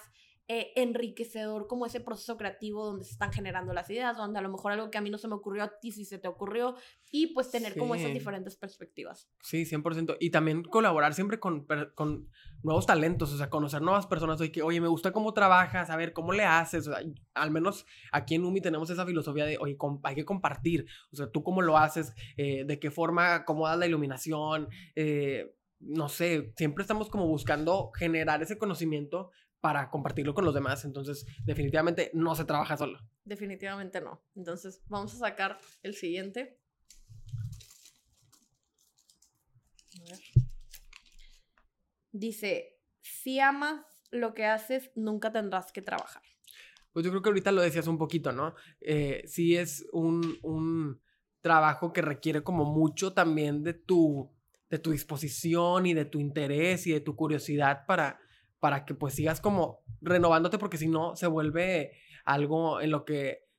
eh, 0.52 0.74
enriquecedor 0.76 1.68
como 1.68 1.86
ese 1.86 2.00
proceso 2.00 2.36
creativo 2.36 2.84
donde 2.84 3.06
se 3.06 3.12
están 3.12 3.32
generando 3.32 3.72
las 3.72 3.88
ideas, 3.92 4.18
donde 4.18 4.40
a 4.40 4.42
lo 4.42 4.50
mejor 4.50 4.72
algo 4.72 4.90
que 4.90 4.98
a 4.98 5.02
mí 5.02 5.12
no 5.12 5.20
se 5.20 5.28
me 5.28 5.36
ocurrió, 5.36 5.62
a 5.62 5.80
ti 5.80 5.92
sí 5.92 6.06
se 6.06 6.18
te 6.18 6.28
ocurrió, 6.28 6.76
y 7.12 7.28
pues 7.36 7.52
tener 7.52 7.78
como 7.78 7.94
esas 7.94 8.12
diferentes 8.12 8.56
perspectivas. 8.56 9.30
Sí, 9.44 9.64
100%. 9.64 10.18
Y 10.20 10.32
también 10.32 10.64
colaborar 10.64 11.14
siempre 11.14 11.40
con, 11.40 11.68
con 11.94 12.32
nuevos 12.64 12.88
talentos, 12.88 13.32
o 13.32 13.38
sea, 13.38 13.52
conocer 13.52 13.84
nuevas 13.84 14.08
personas, 14.08 14.42
oye, 14.42 14.52
que, 14.52 14.64
oye, 14.64 14.82
me 14.82 14.88
gusta 14.88 15.12
cómo 15.12 15.36
trabajas, 15.36 15.92
a 15.92 15.96
ver, 15.96 16.14
¿cómo 16.14 16.34
le 16.34 16.46
haces? 16.46 16.88
O 16.88 16.94
sea, 16.94 17.04
al 17.36 17.52
menos 17.52 17.86
aquí 18.12 18.34
en 18.34 18.44
UMI 18.44 18.60
tenemos 18.60 18.90
esa 18.90 19.06
filosofía 19.06 19.46
de, 19.46 19.60
oye, 19.60 19.78
hay 20.02 20.16
que 20.16 20.26
compartir, 20.26 20.88
o 21.12 21.16
sea, 21.16 21.30
tú 21.30 21.44
cómo 21.44 21.62
lo 21.62 21.78
haces, 21.78 22.12
eh, 22.38 22.64
de 22.66 22.80
qué 22.80 22.90
forma 22.90 23.36
acomodas 23.36 23.78
la 23.78 23.86
iluminación, 23.86 24.68
eh, 24.96 25.56
no 25.80 26.10
sé, 26.10 26.54
siempre 26.58 26.82
estamos 26.82 27.10
como 27.10 27.28
buscando 27.28 27.92
generar 27.92 28.42
ese 28.42 28.58
conocimiento 28.58 29.30
para 29.62 29.90
compartirlo 29.90 30.34
con 30.34 30.46
los 30.46 30.54
demás. 30.54 30.86
Entonces, 30.86 31.26
definitivamente 31.46 32.12
no 32.14 32.36
se 32.36 32.46
trabaja 32.46 32.78
solo. 32.78 33.00
Definitivamente 33.24 34.02
no. 34.02 34.24
Entonces, 34.36 34.82
vamos 34.88 35.14
a 35.16 35.18
sacar 35.18 35.58
el 35.84 35.96
siguiente. 35.96 36.60
Dice, 42.12 42.80
si 43.02 43.40
amas 43.40 43.86
lo 44.12 44.34
que 44.34 44.46
haces, 44.46 44.92
nunca 44.96 45.32
tendrás 45.32 45.72
que 45.72 45.82
trabajar. 45.82 46.24
Pues 46.92 47.06
yo 47.06 47.12
creo 47.12 47.22
que 47.22 47.30
ahorita 47.30 47.52
lo 47.52 47.62
decías 47.62 47.88
un 47.88 47.98
poquito, 47.98 48.32
¿no? 48.32 48.56
Eh, 48.82 49.22
sí 49.28 49.56
es 49.56 49.86
un, 49.92 50.40
un 50.42 51.00
trabajo 51.42 51.94
que 51.94 52.02
requiere 52.02 52.42
como 52.42 52.66
mucho 52.66 53.14
también 53.14 53.64
de 53.64 53.74
tu, 53.74 54.32
de 54.70 54.80
tu 54.80 54.92
disposición 54.92 55.86
y 55.86 55.94
de 55.94 56.06
tu 56.06 56.20
interés 56.20 56.88
y 56.88 56.92
de 56.92 57.00
tu 57.02 57.16
curiosidad 57.16 57.86
para, 57.86 58.20
para 58.60 58.86
que 58.86 58.94
pues 58.94 59.14
sigas 59.14 59.42
como 59.42 59.82
renovándote 60.02 60.58
porque 60.58 60.78
si 60.78 60.88
no 60.88 61.16
se 61.16 61.28
vuelve 61.28 61.94
algo 62.26 62.82
en 62.82 62.92
lo 62.92 63.06
que 63.06 63.50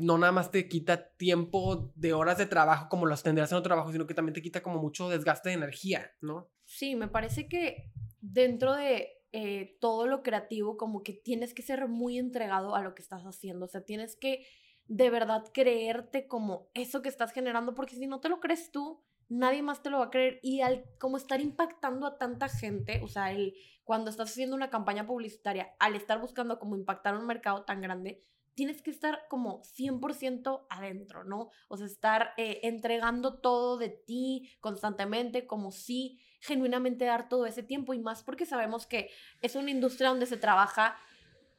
no 0.00 0.16
nada 0.16 0.32
más 0.32 0.50
te 0.50 0.68
quita 0.68 1.10
tiempo 1.16 1.92
de 1.96 2.14
horas 2.14 2.38
de 2.38 2.46
trabajo 2.46 2.88
como 2.88 3.06
las 3.06 3.22
tendrías 3.22 3.52
en 3.52 3.58
otro 3.58 3.68
trabajo, 3.68 3.92
sino 3.92 4.06
que 4.06 4.14
también 4.14 4.34
te 4.34 4.42
quita 4.42 4.62
como 4.62 4.80
mucho 4.80 5.08
desgaste 5.08 5.50
de 5.50 5.56
energía, 5.56 6.12
¿no? 6.20 6.50
Sí, 6.64 6.94
me 6.94 7.08
parece 7.08 7.46
que 7.48 7.90
dentro 8.20 8.74
de 8.74 9.08
eh, 9.32 9.76
todo 9.80 10.06
lo 10.06 10.22
creativo 10.22 10.76
como 10.76 11.02
que 11.02 11.12
tienes 11.12 11.52
que 11.52 11.62
ser 11.62 11.88
muy 11.88 12.18
entregado 12.18 12.74
a 12.74 12.82
lo 12.82 12.94
que 12.94 13.02
estás 13.02 13.22
haciendo, 13.24 13.66
o 13.66 13.68
sea, 13.68 13.84
tienes 13.84 14.16
que 14.16 14.46
de 14.86 15.10
verdad 15.10 15.44
creerte 15.52 16.26
como 16.26 16.68
eso 16.74 17.02
que 17.02 17.08
estás 17.08 17.32
generando, 17.32 17.74
porque 17.74 17.96
si 17.96 18.06
no 18.06 18.20
te 18.20 18.28
lo 18.28 18.40
crees 18.40 18.70
tú, 18.70 19.02
nadie 19.32 19.62
más 19.62 19.82
te 19.82 19.90
lo 19.90 19.98
va 19.98 20.06
a 20.06 20.10
creer 20.10 20.38
y 20.42 20.60
al 20.60 20.84
como 20.98 21.16
estar 21.16 21.40
impactando 21.40 22.06
a 22.06 22.18
tanta 22.18 22.48
gente, 22.48 23.00
o 23.02 23.08
sea, 23.08 23.32
el, 23.32 23.54
cuando 23.84 24.10
estás 24.10 24.30
haciendo 24.30 24.54
una 24.54 24.70
campaña 24.70 25.06
publicitaria, 25.06 25.74
al 25.78 25.94
estar 25.94 26.20
buscando 26.20 26.58
como 26.58 26.76
impactar 26.76 27.16
un 27.16 27.26
mercado 27.26 27.64
tan 27.64 27.80
grande, 27.80 28.22
tienes 28.54 28.82
que 28.82 28.90
estar 28.90 29.26
como 29.30 29.62
100% 29.62 30.66
adentro, 30.68 31.24
¿no? 31.24 31.48
O 31.68 31.78
sea, 31.78 31.86
estar 31.86 32.34
eh, 32.36 32.60
entregando 32.64 33.40
todo 33.40 33.78
de 33.78 33.88
ti 33.88 34.50
constantemente, 34.60 35.46
como 35.46 35.70
si 35.70 36.20
genuinamente 36.40 37.06
dar 37.06 37.30
todo 37.30 37.46
ese 37.46 37.62
tiempo 37.62 37.94
y 37.94 38.00
más 38.00 38.22
porque 38.22 38.44
sabemos 38.44 38.86
que 38.86 39.10
es 39.40 39.56
una 39.56 39.70
industria 39.70 40.10
donde 40.10 40.26
se 40.26 40.36
trabaja 40.36 40.96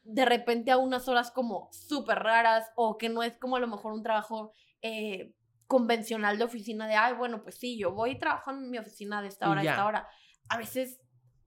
de 0.03 0.25
repente 0.25 0.69
a 0.71 0.77
unas 0.77 1.07
horas 1.07 1.31
como 1.31 1.69
súper 1.71 2.19
raras 2.19 2.69
o 2.75 2.97
que 2.97 3.09
no 3.09 3.23
es 3.23 3.37
como 3.37 3.55
a 3.55 3.59
lo 3.61 3.67
mejor 3.67 3.93
un 3.93 4.03
trabajo 4.03 4.51
eh, 4.81 5.33
convencional 5.67 6.37
de 6.37 6.43
oficina 6.43 6.87
de, 6.87 6.95
ay, 6.95 7.13
bueno, 7.13 7.43
pues 7.43 7.55
sí, 7.55 7.77
yo 7.77 7.91
voy 7.91 8.11
y 8.11 8.19
trabajo 8.19 8.51
en 8.51 8.69
mi 8.69 8.77
oficina 8.77 9.21
de 9.21 9.27
esta 9.27 9.49
hora 9.49 9.61
a 9.61 9.63
esta 9.63 9.85
hora. 9.85 10.07
A 10.49 10.57
veces 10.57 10.99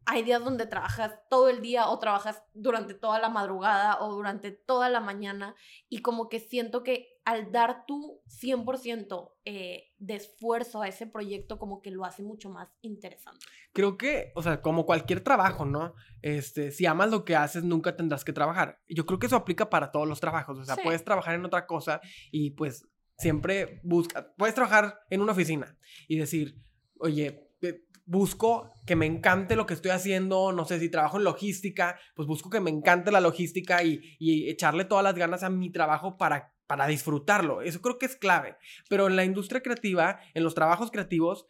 hay 0.09 0.23
días 0.23 0.43
donde 0.43 0.67
trabajas 0.67 1.19
todo 1.29 1.49
el 1.49 1.61
día 1.61 1.89
o 1.89 1.99
trabajas 1.99 2.41
durante 2.55 2.95
toda 2.95 3.19
la 3.19 3.29
madrugada 3.29 3.99
o 4.01 4.15
durante 4.15 4.53
toda 4.53 4.89
la 4.89 5.01
mañana 5.01 5.57
y 5.89 6.01
como 6.01 6.29
que 6.29 6.39
siento 6.39 6.85
que 6.85 7.09
al 7.25 7.51
dar 7.51 7.87
tu 7.87 8.23
100% 8.29 9.33
eh, 9.45 9.93
de 9.99 10.15
esfuerzo 10.15 10.81
a 10.81 10.87
ese 10.87 11.09
proyecto 11.09 11.59
como 11.59 11.83
que 11.83 11.91
lo 11.91 12.05
hace 12.05 12.23
mucho 12.23 12.51
más 12.51 12.73
interesante. 12.83 13.45
Creo 13.73 13.99
que, 13.99 14.31
o 14.37 14.43
sea, 14.43 14.63
como 14.63 14.87
cualquier 14.87 15.23
trabajo, 15.23 15.65
¿no? 15.65 15.95
Este, 16.23 16.71
si 16.71 16.87
amas 16.87 17.11
lo 17.11 17.25
que 17.25 17.35
haces, 17.35 17.65
nunca 17.65 17.97
tendrás 17.97 18.25
que 18.25 18.33
trabajar. 18.33 18.79
Yo 18.89 19.07
creo 19.07 19.19
que 19.19 19.27
eso 19.27 19.35
aplica 19.35 19.69
para 19.69 19.91
todos 19.91 20.07
los 20.07 20.21
trabajos, 20.21 20.57
o 20.57 20.65
sea, 20.65 20.77
puedes 20.77 21.03
trabajar 21.05 21.35
en 21.35 21.45
otra 21.45 21.67
cosa 21.67 22.01
y 22.31 22.53
pues 22.53 22.87
siempre 23.19 23.81
busca, 23.83 24.35
puedes 24.37 24.55
trabajar 24.55 25.01
en 25.11 25.21
una 25.21 25.33
oficina 25.33 25.77
y 26.09 26.17
decir, 26.19 26.63
oye, 26.99 27.51
eh, 27.63 27.85
busco 28.05 28.71
que 28.87 28.97
me 28.97 29.07
encante 29.07 29.57
lo 29.57 29.67
que 29.67 29.75
estoy 29.75 29.91
haciendo, 29.91 30.53
no 30.53 30.65
sé 30.65 30.79
si 30.79 30.89
trabajo 30.89 31.19
en 31.19 31.25
logística, 31.25 31.99
pues 32.15 32.29
busco 32.29 32.51
que 32.51 32.61
me 32.61 32.71
encante 32.71 33.11
la 33.11 33.21
logística 33.21 33.83
y, 33.83 34.17
y 34.19 34.49
echarle 34.51 34.85
todas 34.85 35.05
las 35.05 35.15
ganas 35.15 35.43
a 35.43 35.51
mi 35.51 35.71
trabajo 35.71 36.17
para, 36.17 36.55
para 36.67 36.87
disfrutarlo. 36.87 37.63
Eso 37.63 37.81
creo 37.81 37.99
que 37.99 38.07
es 38.07 38.17
clave. 38.17 38.57
Pero 38.89 39.07
en 39.07 39.17
la 39.17 39.25
industria 39.25 39.63
creativa, 39.63 40.21
en 40.35 40.45
los 40.45 40.55
trabajos 40.55 40.91
creativos, 40.91 41.47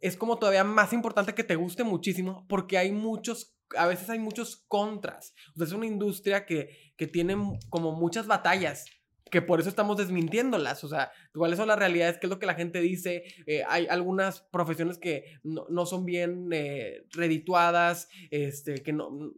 es 0.00 0.16
como 0.16 0.38
todavía 0.38 0.64
más 0.64 0.92
importante 0.92 1.34
que 1.34 1.44
te 1.44 1.56
guste 1.56 1.82
muchísimo 1.82 2.46
porque 2.48 2.78
hay 2.78 2.92
muchos 2.92 3.58
a 3.76 3.86
veces 3.86 4.08
hay 4.10 4.18
muchos 4.18 4.64
contras. 4.68 5.34
Es 5.56 5.72
una 5.72 5.86
industria 5.86 6.46
que, 6.46 6.94
que 6.96 7.06
tiene 7.06 7.36
como 7.68 7.92
muchas 7.92 8.26
batallas 8.26 8.86
que 9.30 9.42
por 9.42 9.60
eso 9.60 9.68
estamos 9.68 9.96
desmintiéndolas, 9.96 10.84
o 10.84 10.88
sea, 10.88 11.10
cuáles 11.34 11.58
son 11.58 11.68
las 11.68 11.78
realidades, 11.78 12.18
qué 12.18 12.26
es 12.26 12.30
lo 12.30 12.38
que 12.38 12.46
la 12.46 12.54
gente 12.54 12.80
dice, 12.80 13.24
eh, 13.46 13.62
hay 13.68 13.86
algunas 13.86 14.40
profesiones 14.40 14.98
que 14.98 15.38
no, 15.42 15.86
son 15.86 16.04
bien 16.04 16.48
eh, 16.52 17.04
redituadas, 17.12 18.08
este, 18.30 18.82
que 18.82 18.92
no, 18.92 19.32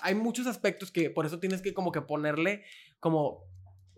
hay 0.00 0.14
muchos 0.14 0.46
aspectos 0.46 0.90
que 0.90 1.10
por 1.10 1.26
eso 1.26 1.38
tienes 1.38 1.62
que 1.62 1.74
como 1.74 1.92
que 1.92 2.02
ponerle 2.02 2.64
como 3.00 3.44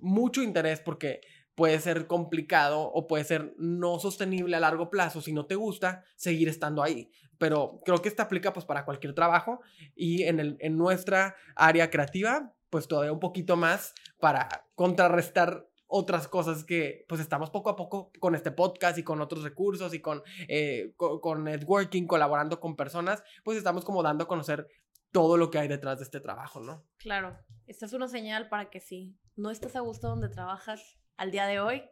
mucho 0.01 0.43
interés 0.43 0.81
porque 0.81 1.21
puede 1.55 1.81
ser 1.81 2.07
complicado 2.07 2.83
o 2.83 3.09
puede 3.09 3.25
ser 3.25 3.55
no 3.59 3.99
sostenible 3.99 4.57
a 4.57 4.61
largo 4.61 4.91
plazo 4.91 5.21
si 5.21 5.33
no 5.33 5.47
te 5.47 5.57
gusta 5.57 6.05
seguir 6.15 6.49
estando 6.49 6.83
ahí. 6.85 7.11
Pero 7.37 7.81
creo 7.85 8.01
que 8.01 8.09
esto 8.09 8.23
aplica 8.23 8.53
pues 8.53 8.65
para 8.65 8.85
cualquier 8.85 9.13
trabajo 9.13 9.61
y 9.97 10.23
en, 10.25 10.39
el, 10.39 10.57
en 10.61 10.77
nuestra 10.77 11.35
área 11.57 11.91
creativa 11.91 12.55
pues 12.71 12.87
todavía 12.87 13.13
un 13.13 13.21
poquito 13.21 13.57
más 13.57 13.95
para 14.19 14.67
contrarrestar 14.75 15.69
otras 15.89 16.29
cosas 16.29 16.65
que 16.65 17.07
pues 17.09 17.21
estamos 17.21 17.51
poco 17.51 17.71
a 17.71 17.77
poco 17.77 18.13
con 18.21 18.35
este 18.35 18.51
podcast 18.51 18.99
y 18.99 19.03
con 19.03 19.21
otros 19.21 19.43
recursos 19.43 19.95
y 19.95 20.01
con, 20.01 20.23
eh, 20.47 20.93
con, 20.97 21.45
networking, 21.45 22.07
colaborando 22.07 22.61
con 22.61 22.77
personas, 22.77 23.23
pues 23.43 23.57
estamos 23.57 23.85
como 23.85 24.03
dando 24.03 24.25
a 24.25 24.29
conocer 24.29 24.69
todo 25.11 25.39
lo 25.39 25.51
que 25.51 25.59
hay 25.59 25.69
detrás 25.69 25.99
de 25.99 26.05
este 26.05 26.21
trabajo, 26.21 26.61
¿no? 26.61 26.85
Claro, 26.99 27.39
esta 27.67 27.87
es 27.87 27.95
una 27.95 28.09
señal 28.09 28.51
para 28.51 28.69
que 28.69 28.81
si 28.81 29.19
no 29.37 29.51
estás 29.51 29.77
a 29.77 29.81
gusto 29.81 30.09
donde 30.09 30.29
trabajas 30.29 30.99
al 31.17 31.31
día 31.31 31.47
de 31.47 31.59
hoy, 31.59 31.83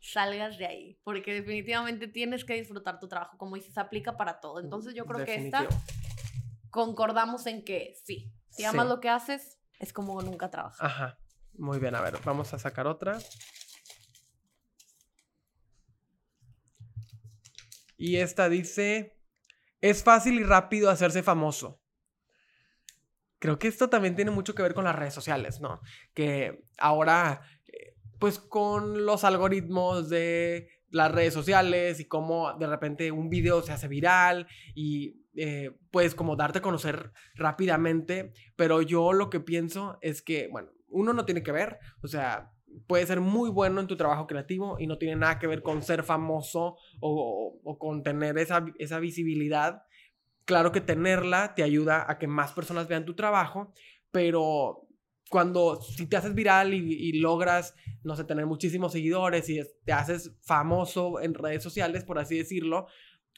salgas 0.00 0.56
de 0.56 0.66
ahí, 0.66 0.98
porque 1.04 1.34
definitivamente 1.34 2.08
tienes 2.08 2.46
que 2.46 2.54
disfrutar 2.54 2.98
tu 2.98 3.08
trabajo, 3.08 3.36
como 3.36 3.56
dices, 3.56 3.76
aplica 3.76 4.16
para 4.16 4.40
todo. 4.40 4.60
Entonces 4.60 4.94
yo 4.94 5.04
creo 5.04 5.26
que 5.26 5.34
esta 5.34 5.68
concordamos 6.70 7.46
en 7.46 7.64
que 7.64 7.94
sí, 8.02 8.32
si 8.50 8.64
amas 8.64 8.88
lo 8.88 9.00
que 9.00 9.10
haces, 9.10 9.60
es 9.78 9.92
como 9.92 10.20
nunca 10.22 10.50
trabaja. 10.50 10.84
Ajá. 10.84 11.18
Muy 11.58 11.78
bien, 11.78 11.94
a 11.94 12.00
ver, 12.00 12.18
vamos 12.24 12.52
a 12.54 12.58
sacar 12.58 12.86
otra. 12.86 13.18
Y 17.96 18.16
esta 18.16 18.48
dice, 18.48 19.16
es 19.80 20.02
fácil 20.02 20.40
y 20.40 20.42
rápido 20.42 20.90
hacerse 20.90 21.22
famoso. 21.22 21.80
Creo 23.38 23.58
que 23.58 23.68
esto 23.68 23.88
también 23.88 24.16
tiene 24.16 24.30
mucho 24.30 24.54
que 24.54 24.62
ver 24.62 24.74
con 24.74 24.84
las 24.84 24.96
redes 24.96 25.14
sociales, 25.14 25.60
¿no? 25.60 25.80
Que 26.14 26.64
ahora, 26.78 27.42
eh, 27.66 27.96
pues 28.18 28.38
con 28.38 29.04
los 29.04 29.24
algoritmos 29.24 30.08
de 30.08 30.68
las 30.90 31.12
redes 31.12 31.34
sociales 31.34 32.00
y 32.00 32.06
cómo 32.06 32.52
de 32.58 32.66
repente 32.66 33.10
un 33.10 33.28
video 33.28 33.62
se 33.62 33.72
hace 33.72 33.88
viral 33.88 34.46
y 34.74 35.22
eh, 35.34 35.76
puedes 35.90 36.14
como 36.14 36.36
darte 36.36 36.58
a 36.58 36.62
conocer 36.62 37.12
rápidamente, 37.34 38.32
pero 38.56 38.82
yo 38.82 39.12
lo 39.12 39.30
que 39.30 39.40
pienso 39.40 39.98
es 40.02 40.22
que, 40.22 40.48
bueno, 40.48 40.70
uno 40.92 41.12
no 41.12 41.24
tiene 41.24 41.42
que 41.42 41.52
ver, 41.52 41.78
o 42.02 42.06
sea, 42.06 42.52
puede 42.86 43.06
ser 43.06 43.20
muy 43.20 43.50
bueno 43.50 43.80
en 43.80 43.86
tu 43.86 43.96
trabajo 43.96 44.26
creativo 44.26 44.78
y 44.78 44.86
no 44.86 44.98
tiene 44.98 45.16
nada 45.16 45.38
que 45.38 45.46
ver 45.46 45.62
con 45.62 45.82
ser 45.82 46.02
famoso 46.02 46.76
o, 47.00 47.76
con 47.78 48.02
tener 48.02 48.38
esa, 48.38 48.64
esa 48.78 48.98
visibilidad, 48.98 49.82
claro 50.44 50.72
que 50.72 50.80
tenerla 50.80 51.54
te 51.54 51.62
ayuda 51.62 52.10
a 52.10 52.18
que 52.18 52.26
más 52.26 52.52
personas 52.52 52.88
vean 52.88 53.04
tu 53.04 53.14
trabajo, 53.14 53.72
pero 54.10 54.86
cuando 55.32 55.80
si 55.80 56.06
te 56.06 56.18
haces 56.18 56.34
viral 56.34 56.74
y, 56.74 57.12
logras, 57.18 57.74
no 58.04 58.14
sé, 58.16 58.24
tener 58.24 58.44
muchísimos 58.44 58.92
seguidores 58.92 59.48
y 59.48 59.62
te 59.84 59.92
haces 59.92 60.36
famoso 60.42 61.20
en 61.20 61.32
redes 61.32 61.62
sociales, 61.62 62.04
por 62.04 62.18
así 62.18 62.36
decirlo, 62.36 62.86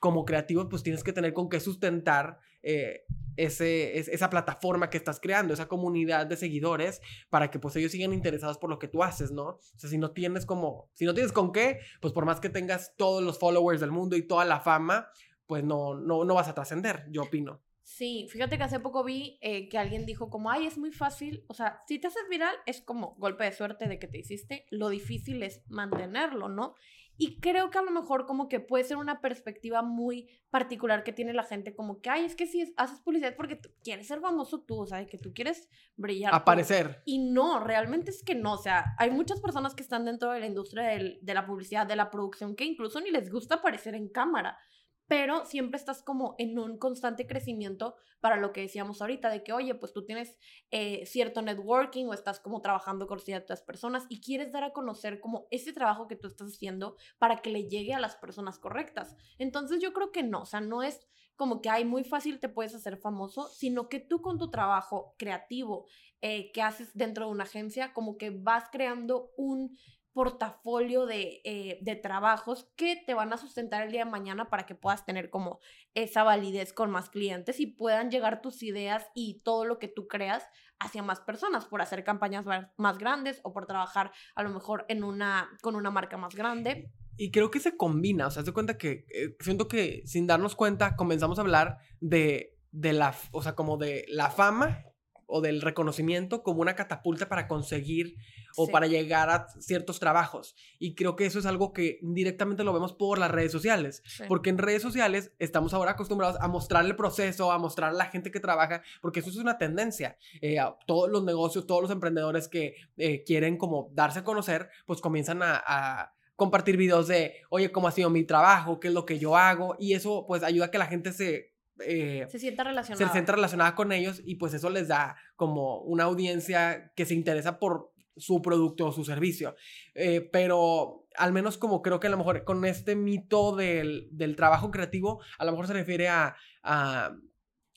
como 0.00 0.24
creativo, 0.24 0.68
pues 0.68 0.82
tienes 0.82 1.04
que 1.04 1.12
tener 1.12 1.32
con 1.32 1.48
qué 1.48 1.60
sustentar 1.60 2.40
eh, 2.64 3.04
ese, 3.36 3.98
esa 3.98 4.30
plataforma 4.30 4.90
que 4.90 4.96
estás 4.96 5.20
creando, 5.20 5.54
esa 5.54 5.68
comunidad 5.68 6.26
de 6.26 6.36
seguidores, 6.36 7.00
para 7.30 7.50
que 7.50 7.58
pues 7.58 7.74
ellos 7.76 7.92
sigan 7.92 8.12
interesados 8.12 8.58
por 8.58 8.70
lo 8.70 8.78
que 8.78 8.88
tú 8.88 9.02
haces, 9.02 9.32
¿no? 9.32 9.44
O 9.44 9.60
sea, 9.76 9.90
si 9.90 9.98
no 9.98 10.12
tienes 10.12 10.46
como, 10.46 10.90
si 10.94 11.04
no 11.04 11.14
tienes 11.14 11.32
con 11.32 11.52
qué, 11.52 11.80
pues 12.00 12.12
por 12.12 12.24
más 12.24 12.40
que 12.40 12.48
tengas 12.48 12.94
todos 12.96 13.22
los 13.22 13.38
followers 13.38 13.80
del 13.80 13.90
mundo 13.90 14.16
y 14.16 14.26
toda 14.26 14.44
la 14.44 14.60
fama, 14.60 15.08
pues 15.46 15.64
no, 15.64 15.94
no, 15.94 16.24
no 16.24 16.34
vas 16.34 16.48
a 16.48 16.54
trascender, 16.54 17.06
yo 17.10 17.22
opino. 17.22 17.60
Sí, 17.82 18.26
fíjate 18.30 18.56
que 18.56 18.64
hace 18.64 18.80
poco 18.80 19.04
vi 19.04 19.38
eh, 19.42 19.68
que 19.68 19.76
alguien 19.76 20.06
dijo 20.06 20.30
como, 20.30 20.50
ay, 20.50 20.66
es 20.66 20.78
muy 20.78 20.90
fácil, 20.90 21.44
o 21.48 21.54
sea, 21.54 21.82
si 21.86 21.98
te 21.98 22.06
haces 22.06 22.22
viral 22.30 22.54
es 22.64 22.80
como 22.80 23.14
golpe 23.18 23.44
de 23.44 23.52
suerte 23.52 23.88
de 23.88 23.98
que 23.98 24.08
te 24.08 24.18
hiciste, 24.18 24.66
lo 24.70 24.88
difícil 24.88 25.42
es 25.42 25.62
mantenerlo, 25.68 26.48
¿no? 26.48 26.74
Y 27.16 27.40
creo 27.40 27.70
que 27.70 27.78
a 27.78 27.82
lo 27.82 27.90
mejor 27.90 28.26
como 28.26 28.48
que 28.48 28.60
puede 28.60 28.84
ser 28.84 28.96
una 28.96 29.20
perspectiva 29.20 29.82
muy 29.82 30.28
particular 30.50 31.04
que 31.04 31.12
tiene 31.12 31.32
la 31.32 31.44
gente, 31.44 31.74
como 31.74 32.00
que, 32.00 32.10
ay, 32.10 32.24
es 32.24 32.34
que 32.34 32.46
si 32.46 32.74
haces 32.76 33.00
publicidad 33.00 33.36
porque 33.36 33.56
tú 33.56 33.70
quieres 33.82 34.06
ser 34.06 34.20
famoso 34.20 34.62
tú, 34.62 34.80
o 34.80 34.86
sea, 34.86 35.06
que 35.06 35.18
tú 35.18 35.32
quieres 35.32 35.68
brillar. 35.96 36.34
Aparecer. 36.34 37.02
Y 37.04 37.18
no, 37.30 37.60
realmente 37.60 38.10
es 38.10 38.22
que 38.22 38.34
no, 38.34 38.54
o 38.54 38.58
sea, 38.58 38.94
hay 38.98 39.10
muchas 39.10 39.40
personas 39.40 39.74
que 39.74 39.82
están 39.82 40.04
dentro 40.04 40.32
de 40.32 40.40
la 40.40 40.46
industria 40.46 40.84
de 40.84 41.34
la 41.34 41.46
publicidad, 41.46 41.86
de 41.86 41.96
la 41.96 42.10
producción, 42.10 42.56
que 42.56 42.64
incluso 42.64 43.00
ni 43.00 43.10
les 43.10 43.30
gusta 43.30 43.56
aparecer 43.56 43.94
en 43.94 44.08
cámara 44.08 44.58
pero 45.06 45.44
siempre 45.46 45.78
estás 45.78 46.02
como 46.02 46.34
en 46.38 46.58
un 46.58 46.78
constante 46.78 47.26
crecimiento 47.26 47.96
para 48.20 48.36
lo 48.36 48.52
que 48.52 48.62
decíamos 48.62 49.02
ahorita, 49.02 49.28
de 49.28 49.42
que, 49.42 49.52
oye, 49.52 49.74
pues 49.74 49.92
tú 49.92 50.04
tienes 50.04 50.38
eh, 50.70 51.04
cierto 51.06 51.42
networking 51.42 52.06
o 52.06 52.14
estás 52.14 52.40
como 52.40 52.62
trabajando 52.62 53.06
con 53.06 53.20
ciertas 53.20 53.62
personas 53.62 54.06
y 54.08 54.20
quieres 54.20 54.50
dar 54.52 54.64
a 54.64 54.72
conocer 54.72 55.20
como 55.20 55.46
ese 55.50 55.72
trabajo 55.72 56.08
que 56.08 56.16
tú 56.16 56.28
estás 56.28 56.52
haciendo 56.54 56.96
para 57.18 57.42
que 57.42 57.50
le 57.50 57.68
llegue 57.68 57.92
a 57.92 58.00
las 58.00 58.16
personas 58.16 58.58
correctas. 58.58 59.14
Entonces 59.38 59.80
yo 59.82 59.92
creo 59.92 60.10
que 60.10 60.22
no, 60.22 60.42
o 60.42 60.46
sea, 60.46 60.60
no 60.60 60.82
es 60.82 61.06
como 61.36 61.60
que 61.60 61.68
hay 61.68 61.84
muy 61.84 62.04
fácil 62.04 62.38
te 62.38 62.48
puedes 62.48 62.74
hacer 62.74 62.96
famoso, 62.96 63.48
sino 63.48 63.88
que 63.88 64.00
tú 64.00 64.20
con 64.22 64.38
tu 64.38 64.50
trabajo 64.50 65.14
creativo 65.18 65.86
eh, 66.20 66.52
que 66.52 66.62
haces 66.62 66.94
dentro 66.94 67.26
de 67.26 67.32
una 67.32 67.44
agencia, 67.44 67.92
como 67.92 68.16
que 68.16 68.30
vas 68.30 68.64
creando 68.70 69.32
un 69.36 69.76
portafolio 70.14 71.06
de, 71.06 71.42
eh, 71.44 71.78
de, 71.82 71.96
trabajos 71.96 72.70
que 72.76 72.96
te 73.04 73.14
van 73.14 73.32
a 73.32 73.36
sustentar 73.36 73.82
el 73.82 73.90
día 73.90 74.04
de 74.04 74.10
mañana 74.10 74.48
para 74.48 74.64
que 74.64 74.76
puedas 74.76 75.04
tener 75.04 75.28
como 75.28 75.58
esa 75.94 76.22
validez 76.22 76.72
con 76.72 76.90
más 76.90 77.10
clientes 77.10 77.58
y 77.58 77.66
puedan 77.66 78.10
llegar 78.10 78.40
tus 78.40 78.62
ideas 78.62 79.04
y 79.14 79.42
todo 79.44 79.64
lo 79.64 79.80
que 79.80 79.88
tú 79.88 80.06
creas 80.06 80.44
hacia 80.78 81.02
más 81.02 81.20
personas 81.20 81.66
por 81.66 81.82
hacer 81.82 82.04
campañas 82.04 82.46
más 82.76 82.98
grandes 82.98 83.40
o 83.42 83.52
por 83.52 83.66
trabajar 83.66 84.12
a 84.36 84.42
lo 84.44 84.50
mejor 84.50 84.86
en 84.88 85.02
una, 85.02 85.50
con 85.60 85.74
una 85.74 85.90
marca 85.90 86.16
más 86.16 86.34
grande. 86.36 86.92
Y 87.16 87.32
creo 87.32 87.50
que 87.50 87.60
se 87.60 87.76
combina, 87.76 88.28
o 88.28 88.30
sea, 88.30 88.44
se 88.44 88.52
cuenta 88.52 88.78
que 88.78 89.06
eh, 89.12 89.36
siento 89.40 89.66
que 89.66 90.02
sin 90.06 90.26
darnos 90.26 90.54
cuenta 90.54 90.94
comenzamos 90.94 91.38
a 91.38 91.42
hablar 91.42 91.78
de, 92.00 92.56
de 92.70 92.92
la, 92.92 93.14
o 93.32 93.42
sea, 93.42 93.54
como 93.54 93.78
de 93.78 94.04
la 94.08 94.30
fama 94.30 94.84
o 95.34 95.40
del 95.40 95.62
reconocimiento 95.62 96.44
como 96.44 96.60
una 96.60 96.76
catapulta 96.76 97.28
para 97.28 97.48
conseguir 97.48 98.14
o 98.56 98.68
para 98.68 98.86
llegar 98.86 99.30
a 99.30 99.48
ciertos 99.58 99.98
trabajos. 99.98 100.54
Y 100.78 100.94
creo 100.94 101.16
que 101.16 101.26
eso 101.26 101.40
es 101.40 101.46
algo 101.46 101.72
que 101.72 101.98
directamente 102.02 102.62
lo 102.62 102.72
vemos 102.72 102.92
por 102.92 103.18
las 103.18 103.32
redes 103.32 103.50
sociales, 103.50 104.04
porque 104.28 104.50
en 104.50 104.58
redes 104.58 104.80
sociales 104.80 105.32
estamos 105.40 105.74
ahora 105.74 105.90
acostumbrados 105.90 106.36
a 106.40 106.46
mostrar 106.46 106.84
el 106.84 106.94
proceso, 106.94 107.50
a 107.50 107.58
mostrar 107.58 107.90
a 107.90 107.94
la 107.94 108.06
gente 108.06 108.30
que 108.30 108.38
trabaja, 108.38 108.82
porque 109.02 109.18
eso 109.18 109.30
es 109.30 109.36
una 109.36 109.58
tendencia. 109.58 110.18
Eh, 110.40 110.58
todos 110.86 111.10
los 111.10 111.24
negocios, 111.24 111.66
todos 111.66 111.82
los 111.82 111.90
emprendedores 111.90 112.46
que 112.46 112.76
eh, 112.96 113.24
quieren 113.24 113.56
como 113.56 113.90
darse 113.92 114.20
a 114.20 114.24
conocer, 114.24 114.68
pues 114.86 115.00
comienzan 115.00 115.40
a, 115.42 116.12
compartir 116.36 116.76
videos 116.76 117.06
de, 117.08 117.42
oye, 117.48 117.70
cómo 117.70 117.86
ha 117.86 117.92
sido 117.92 118.10
mi 118.10 118.24
trabajo, 118.24 118.80
qué 118.80 118.88
es 118.88 118.94
lo 118.94 119.04
que 119.04 119.20
yo 119.20 119.36
hago, 119.36 119.76
y 119.78 119.94
eso 119.94 120.24
pues 120.26 120.42
ayuda 120.42 120.66
a 120.66 120.70
que 120.70 120.78
la 120.78 120.86
gente 120.86 121.12
se 121.12 121.53
eh, 121.80 122.26
se 122.30 122.38
sienta 122.38 122.64
relacionada. 122.64 123.06
Se 123.06 123.12
sienta 123.12 123.32
relacionada 123.32 123.74
con 123.74 123.92
ellos 123.92 124.20
y 124.24 124.36
pues 124.36 124.54
eso 124.54 124.70
les 124.70 124.88
da 124.88 125.16
como 125.36 125.78
una 125.80 126.04
audiencia 126.04 126.92
que 126.94 127.04
se 127.04 127.14
interesa 127.14 127.58
por 127.58 127.92
su 128.16 128.40
producto 128.42 128.86
o 128.86 128.92
su 128.92 129.04
servicio. 129.04 129.56
Eh, 129.94 130.28
pero 130.32 131.06
al 131.16 131.32
menos 131.32 131.58
como 131.58 131.82
creo 131.82 132.00
que 132.00 132.06
a 132.06 132.10
lo 132.10 132.16
mejor 132.16 132.44
con 132.44 132.64
este 132.64 132.94
mito 132.94 133.56
del, 133.56 134.08
del 134.12 134.36
trabajo 134.36 134.70
creativo, 134.70 135.20
a 135.38 135.44
lo 135.44 135.50
mejor 135.52 135.66
se 135.66 135.72
refiere 135.72 136.08
a, 136.08 136.36
a 136.62 137.16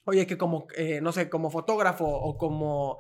oye, 0.06 0.26
que 0.26 0.38
como, 0.38 0.68
eh, 0.76 1.02
no 1.02 1.12
sé, 1.12 1.30
como 1.30 1.50
fotógrafo 1.50 2.06
o 2.06 2.38
como, 2.38 3.00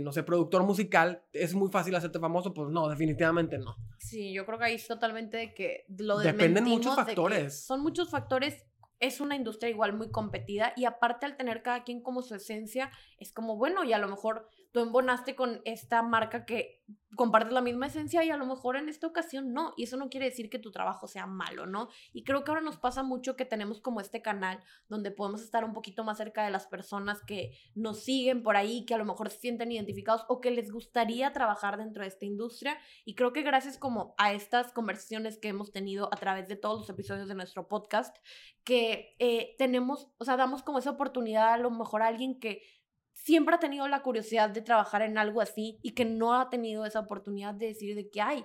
no 0.00 0.12
sé, 0.12 0.22
productor 0.22 0.62
musical, 0.62 1.22
es 1.32 1.54
muy 1.54 1.70
fácil 1.70 1.94
hacerte 1.94 2.18
famoso, 2.18 2.54
pues 2.54 2.70
no, 2.70 2.88
definitivamente 2.88 3.58
no. 3.58 3.76
Sí, 3.98 4.32
yo 4.32 4.46
creo 4.46 4.58
que 4.58 4.64
ahí 4.64 4.74
es 4.76 4.86
totalmente 4.86 5.36
de 5.36 5.54
que 5.54 5.84
lo 5.98 6.18
Dependen 6.18 6.64
muchos 6.64 6.94
factores. 6.96 7.66
son 7.66 7.82
muchos 7.82 8.08
factores 8.10 8.65
es 9.00 9.20
una 9.20 9.36
industria 9.36 9.70
igual 9.70 9.92
muy 9.92 10.10
competida 10.10 10.72
y 10.76 10.84
aparte 10.84 11.26
al 11.26 11.36
tener 11.36 11.62
cada 11.62 11.84
quien 11.84 12.02
como 12.02 12.22
su 12.22 12.34
esencia, 12.34 12.90
es 13.18 13.32
como, 13.32 13.56
bueno, 13.56 13.84
y 13.84 13.92
a 13.92 13.98
lo 13.98 14.08
mejor 14.08 14.48
tú 14.76 14.82
embonaste 14.82 15.34
con 15.34 15.62
esta 15.64 16.02
marca 16.02 16.44
que 16.44 16.84
compartes 17.16 17.54
la 17.54 17.62
misma 17.62 17.86
esencia 17.86 18.22
y 18.22 18.28
a 18.28 18.36
lo 18.36 18.44
mejor 18.44 18.76
en 18.76 18.90
esta 18.90 19.06
ocasión 19.06 19.54
no. 19.54 19.72
Y 19.74 19.84
eso 19.84 19.96
no 19.96 20.10
quiere 20.10 20.26
decir 20.26 20.50
que 20.50 20.58
tu 20.58 20.70
trabajo 20.70 21.06
sea 21.06 21.26
malo, 21.26 21.64
¿no? 21.64 21.88
Y 22.12 22.24
creo 22.24 22.44
que 22.44 22.50
ahora 22.50 22.60
nos 22.60 22.76
pasa 22.76 23.02
mucho 23.02 23.36
que 23.36 23.46
tenemos 23.46 23.80
como 23.80 24.02
este 24.02 24.20
canal 24.20 24.62
donde 24.90 25.10
podemos 25.10 25.40
estar 25.40 25.64
un 25.64 25.72
poquito 25.72 26.04
más 26.04 26.18
cerca 26.18 26.44
de 26.44 26.50
las 26.50 26.66
personas 26.66 27.22
que 27.26 27.56
nos 27.74 28.00
siguen 28.00 28.42
por 28.42 28.54
ahí, 28.58 28.84
que 28.84 28.92
a 28.92 28.98
lo 28.98 29.06
mejor 29.06 29.30
se 29.30 29.38
sienten 29.38 29.72
identificados 29.72 30.26
o 30.28 30.42
que 30.42 30.50
les 30.50 30.70
gustaría 30.70 31.32
trabajar 31.32 31.78
dentro 31.78 32.02
de 32.02 32.08
esta 32.08 32.26
industria. 32.26 32.76
Y 33.06 33.14
creo 33.14 33.32
que 33.32 33.40
gracias 33.40 33.78
como 33.78 34.14
a 34.18 34.34
estas 34.34 34.72
conversaciones 34.72 35.38
que 35.38 35.48
hemos 35.48 35.72
tenido 35.72 36.10
a 36.12 36.18
través 36.18 36.48
de 36.48 36.56
todos 36.56 36.80
los 36.80 36.90
episodios 36.90 37.28
de 37.28 37.34
nuestro 37.34 37.66
podcast, 37.66 38.14
que 38.62 39.16
eh, 39.20 39.54
tenemos, 39.56 40.10
o 40.18 40.26
sea, 40.26 40.36
damos 40.36 40.62
como 40.62 40.80
esa 40.80 40.90
oportunidad 40.90 41.54
a 41.54 41.56
lo 41.56 41.70
mejor 41.70 42.02
a 42.02 42.08
alguien 42.08 42.38
que 42.38 42.75
siempre 43.16 43.54
ha 43.54 43.58
tenido 43.58 43.88
la 43.88 44.02
curiosidad 44.02 44.50
de 44.50 44.60
trabajar 44.60 45.00
en 45.00 45.16
algo 45.16 45.40
así 45.40 45.78
y 45.82 45.92
que 45.92 46.04
no 46.04 46.38
ha 46.38 46.50
tenido 46.50 46.84
esa 46.84 47.00
oportunidad 47.00 47.54
de 47.54 47.68
decir 47.68 47.96
de 47.96 48.10
que, 48.10 48.20
ay, 48.20 48.44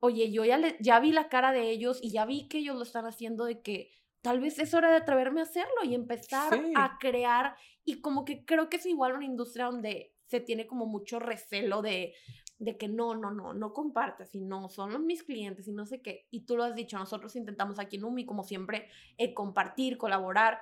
oye, 0.00 0.32
yo 0.32 0.44
ya, 0.44 0.56
le, 0.56 0.76
ya 0.80 0.98
vi 1.00 1.12
la 1.12 1.28
cara 1.28 1.52
de 1.52 1.70
ellos 1.70 2.00
y 2.02 2.10
ya 2.10 2.24
vi 2.24 2.48
que 2.48 2.58
ellos 2.58 2.76
lo 2.76 2.82
están 2.82 3.04
haciendo 3.04 3.44
de 3.44 3.60
que 3.60 3.90
tal 4.22 4.40
vez 4.40 4.58
es 4.58 4.72
hora 4.72 4.90
de 4.90 4.96
atreverme 4.96 5.40
a 5.40 5.44
hacerlo 5.44 5.84
y 5.84 5.94
empezar 5.94 6.58
a 6.74 6.96
crear 6.98 7.56
y 7.84 8.00
como 8.00 8.24
que 8.24 8.44
creo 8.46 8.70
que 8.70 8.78
es 8.78 8.86
igual 8.86 9.12
una 9.12 9.26
industria 9.26 9.66
donde 9.66 10.14
se 10.24 10.40
tiene 10.40 10.66
como 10.66 10.86
mucho 10.86 11.18
recelo 11.18 11.82
de, 11.82 12.14
de 12.58 12.78
que 12.78 12.88
no, 12.88 13.14
no, 13.14 13.30
no, 13.30 13.52
no 13.52 13.72
compartas 13.74 14.34
y 14.34 14.40
no, 14.40 14.70
son 14.70 15.06
mis 15.06 15.22
clientes 15.24 15.68
y 15.68 15.72
no 15.72 15.84
sé 15.84 16.00
qué. 16.00 16.26
Y 16.30 16.46
tú 16.46 16.56
lo 16.56 16.64
has 16.64 16.74
dicho, 16.74 16.98
nosotros 16.98 17.36
intentamos 17.36 17.78
aquí 17.78 17.96
en 17.96 18.04
UMI 18.04 18.24
como 18.24 18.44
siempre 18.44 18.88
eh, 19.18 19.34
compartir, 19.34 19.98
colaborar, 19.98 20.58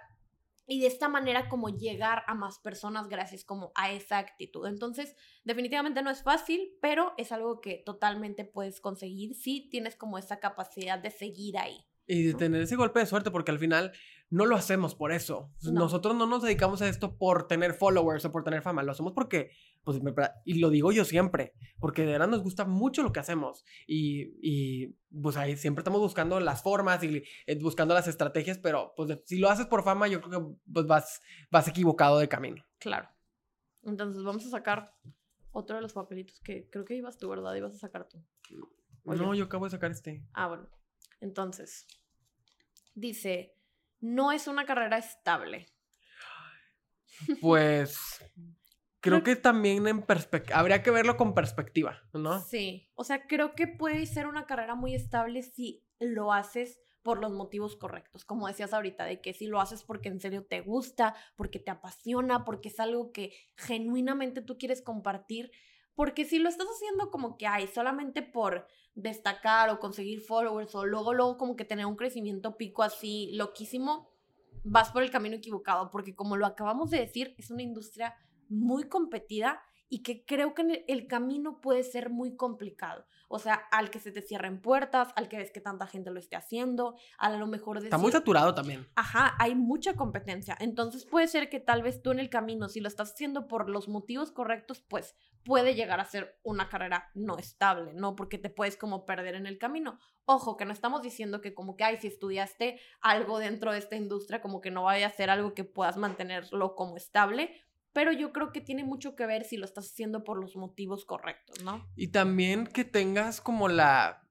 y 0.66 0.80
de 0.80 0.86
esta 0.86 1.08
manera 1.08 1.48
como 1.48 1.68
llegar 1.68 2.22
a 2.26 2.34
más 2.34 2.58
personas 2.58 3.08
gracias 3.08 3.44
como 3.44 3.72
a 3.74 3.92
esa 3.92 4.18
actitud. 4.18 4.66
Entonces, 4.66 5.16
definitivamente 5.44 6.02
no 6.02 6.10
es 6.10 6.22
fácil, 6.22 6.76
pero 6.80 7.12
es 7.16 7.32
algo 7.32 7.60
que 7.60 7.82
totalmente 7.84 8.44
puedes 8.44 8.80
conseguir 8.80 9.34
si 9.34 9.68
tienes 9.68 9.96
como 9.96 10.18
esa 10.18 10.40
capacidad 10.40 10.98
de 10.98 11.10
seguir 11.10 11.58
ahí. 11.58 11.86
Y 12.06 12.24
de 12.24 12.34
tener 12.34 12.62
ese 12.62 12.76
golpe 12.76 13.00
de 13.00 13.06
suerte, 13.06 13.30
porque 13.30 13.50
al 13.50 13.58
final 13.58 13.92
no 14.30 14.46
lo 14.46 14.56
hacemos 14.56 14.94
por 14.94 15.12
eso. 15.12 15.52
Nosotros 15.62 16.16
no 16.16 16.26
nos 16.26 16.42
dedicamos 16.42 16.82
a 16.82 16.88
esto 16.88 17.16
por 17.16 17.46
tener 17.46 17.74
followers 17.74 18.24
o 18.24 18.32
por 18.32 18.42
tener 18.42 18.62
fama, 18.62 18.82
lo 18.82 18.92
hacemos 18.92 19.12
porque, 19.12 19.52
pues, 19.84 20.00
y 20.44 20.58
lo 20.58 20.70
digo 20.70 20.92
yo 20.92 21.04
siempre, 21.04 21.52
porque 21.78 22.02
de 22.02 22.12
verdad 22.12 22.28
nos 22.28 22.42
gusta 22.42 22.64
mucho 22.64 23.02
lo 23.02 23.12
que 23.12 23.20
hacemos. 23.20 23.64
Y, 23.86 24.32
y 24.42 24.96
pues 25.22 25.36
ahí 25.36 25.56
siempre 25.56 25.80
estamos 25.80 26.00
buscando 26.00 26.40
las 26.40 26.62
formas 26.62 27.02
y 27.04 27.22
eh, 27.46 27.58
buscando 27.60 27.94
las 27.94 28.08
estrategias, 28.08 28.58
pero 28.58 28.92
pues 28.96 29.20
si 29.24 29.38
lo 29.38 29.48
haces 29.48 29.66
por 29.66 29.84
fama, 29.84 30.08
yo 30.08 30.20
creo 30.20 30.40
que 30.40 30.56
pues, 30.72 30.86
vas, 30.86 31.20
vas 31.50 31.68
equivocado 31.68 32.18
de 32.18 32.28
camino. 32.28 32.64
Claro. 32.78 33.08
Entonces 33.82 34.22
vamos 34.24 34.44
a 34.46 34.50
sacar 34.50 34.94
otro 35.52 35.76
de 35.76 35.82
los 35.82 35.92
papelitos 35.92 36.40
que 36.40 36.68
creo 36.70 36.84
que 36.84 36.96
ibas 36.96 37.18
tú, 37.18 37.28
¿verdad? 37.28 37.54
Ibas 37.54 37.74
a 37.74 37.78
sacar 37.78 38.08
tú. 38.08 38.22
No, 39.04 39.34
yo 39.34 39.44
acabo 39.44 39.66
de 39.66 39.70
sacar 39.70 39.90
este. 39.90 40.26
Ah, 40.32 40.48
bueno. 40.48 40.68
Entonces, 41.24 41.86
dice, 42.94 43.56
no 43.98 44.30
es 44.30 44.46
una 44.46 44.66
carrera 44.66 44.98
estable. 44.98 45.66
Pues 47.40 48.22
creo 49.00 49.22
que 49.22 49.34
también 49.34 49.88
en 49.88 50.04
habría 50.52 50.82
que 50.82 50.90
verlo 50.90 51.16
con 51.16 51.34
perspectiva, 51.34 52.02
¿no? 52.12 52.40
Sí, 52.42 52.90
o 52.94 53.04
sea, 53.04 53.26
creo 53.26 53.54
que 53.54 53.66
puede 53.66 54.04
ser 54.04 54.26
una 54.26 54.44
carrera 54.44 54.74
muy 54.74 54.94
estable 54.94 55.42
si 55.42 55.82
lo 55.98 56.30
haces 56.34 56.78
por 57.02 57.20
los 57.20 57.32
motivos 57.32 57.76
correctos, 57.76 58.26
como 58.26 58.46
decías 58.46 58.74
ahorita, 58.74 59.06
de 59.06 59.22
que 59.22 59.32
si 59.32 59.46
lo 59.46 59.62
haces 59.62 59.82
porque 59.82 60.10
en 60.10 60.20
serio 60.20 60.44
te 60.44 60.60
gusta, 60.60 61.14
porque 61.36 61.58
te 61.58 61.70
apasiona, 61.70 62.44
porque 62.44 62.68
es 62.68 62.80
algo 62.80 63.12
que 63.12 63.34
genuinamente 63.56 64.42
tú 64.42 64.58
quieres 64.58 64.82
compartir, 64.82 65.50
porque 65.94 66.26
si 66.26 66.38
lo 66.38 66.50
estás 66.50 66.66
haciendo 66.66 67.10
como 67.10 67.38
que 67.38 67.46
hay 67.46 67.66
solamente 67.66 68.20
por 68.20 68.66
destacar 68.94 69.70
o 69.70 69.80
conseguir 69.80 70.20
followers 70.20 70.74
o 70.74 70.86
luego 70.86 71.12
luego 71.12 71.36
como 71.36 71.56
que 71.56 71.64
tener 71.64 71.86
un 71.86 71.96
crecimiento 71.96 72.56
pico 72.56 72.82
así 72.82 73.30
loquísimo, 73.32 74.08
vas 74.62 74.90
por 74.90 75.02
el 75.02 75.10
camino 75.10 75.36
equivocado, 75.36 75.90
porque 75.90 76.14
como 76.14 76.36
lo 76.36 76.46
acabamos 76.46 76.90
de 76.90 77.00
decir, 77.00 77.34
es 77.38 77.50
una 77.50 77.62
industria 77.62 78.16
muy 78.48 78.88
competida 78.88 79.60
y 79.88 80.02
que 80.02 80.24
creo 80.24 80.54
que 80.54 80.84
el 80.88 81.06
camino 81.06 81.60
puede 81.60 81.82
ser 81.82 82.10
muy 82.10 82.36
complicado. 82.36 83.06
O 83.28 83.38
sea, 83.38 83.54
al 83.72 83.90
que 83.90 83.98
se 83.98 84.12
te 84.12 84.22
cierren 84.22 84.60
puertas, 84.60 85.08
al 85.16 85.28
que 85.28 85.38
ves 85.38 85.50
que 85.50 85.60
tanta 85.60 85.86
gente 85.86 86.10
lo 86.10 86.18
esté 86.18 86.36
haciendo, 86.36 86.96
a 87.18 87.30
lo 87.30 87.46
mejor 87.46 87.78
Está 87.78 87.98
muy 87.98 88.12
saturado 88.12 88.54
también. 88.54 88.86
Ajá, 88.94 89.34
hay 89.38 89.54
mucha 89.54 89.94
competencia. 89.94 90.56
Entonces 90.60 91.04
puede 91.04 91.26
ser 91.26 91.48
que 91.48 91.60
tal 91.60 91.82
vez 91.82 92.02
tú 92.02 92.10
en 92.12 92.20
el 92.20 92.30
camino, 92.30 92.68
si 92.68 92.80
lo 92.80 92.88
estás 92.88 93.12
haciendo 93.12 93.48
por 93.48 93.68
los 93.68 93.88
motivos 93.88 94.30
correctos, 94.30 94.80
pues 94.80 95.14
puede 95.44 95.74
llegar 95.74 96.00
a 96.00 96.04
ser 96.04 96.38
una 96.42 96.68
carrera 96.68 97.10
no 97.14 97.38
estable, 97.38 97.92
¿no? 97.94 98.16
Porque 98.16 98.38
te 98.38 98.50
puedes 98.50 98.76
como 98.76 99.04
perder 99.04 99.34
en 99.34 99.46
el 99.46 99.58
camino. 99.58 99.98
Ojo, 100.24 100.56
que 100.56 100.64
no 100.64 100.72
estamos 100.72 101.02
diciendo 101.02 101.40
que 101.40 101.54
como 101.54 101.76
que, 101.76 101.84
ay, 101.84 101.98
si 102.00 102.06
estudiaste 102.06 102.80
algo 103.00 103.38
dentro 103.38 103.72
de 103.72 103.78
esta 103.78 103.96
industria, 103.96 104.40
como 104.40 104.60
que 104.60 104.70
no 104.70 104.84
vaya 104.84 105.06
a 105.06 105.10
ser 105.10 105.28
algo 105.28 105.54
que 105.54 105.64
puedas 105.64 105.96
mantenerlo 105.96 106.74
como 106.74 106.96
estable, 106.96 107.60
pero 107.94 108.12
yo 108.12 108.32
creo 108.32 108.52
que 108.52 108.60
tiene 108.60 108.84
mucho 108.84 109.14
que 109.16 109.24
ver 109.24 109.44
si 109.44 109.56
lo 109.56 109.64
estás 109.64 109.86
haciendo 109.86 110.24
por 110.24 110.38
los 110.38 110.56
motivos 110.56 111.06
correctos, 111.06 111.62
¿no? 111.62 111.88
Y 111.96 112.08
también 112.08 112.66
que 112.66 112.84
tengas 112.84 113.40
como 113.40 113.68
la, 113.68 114.28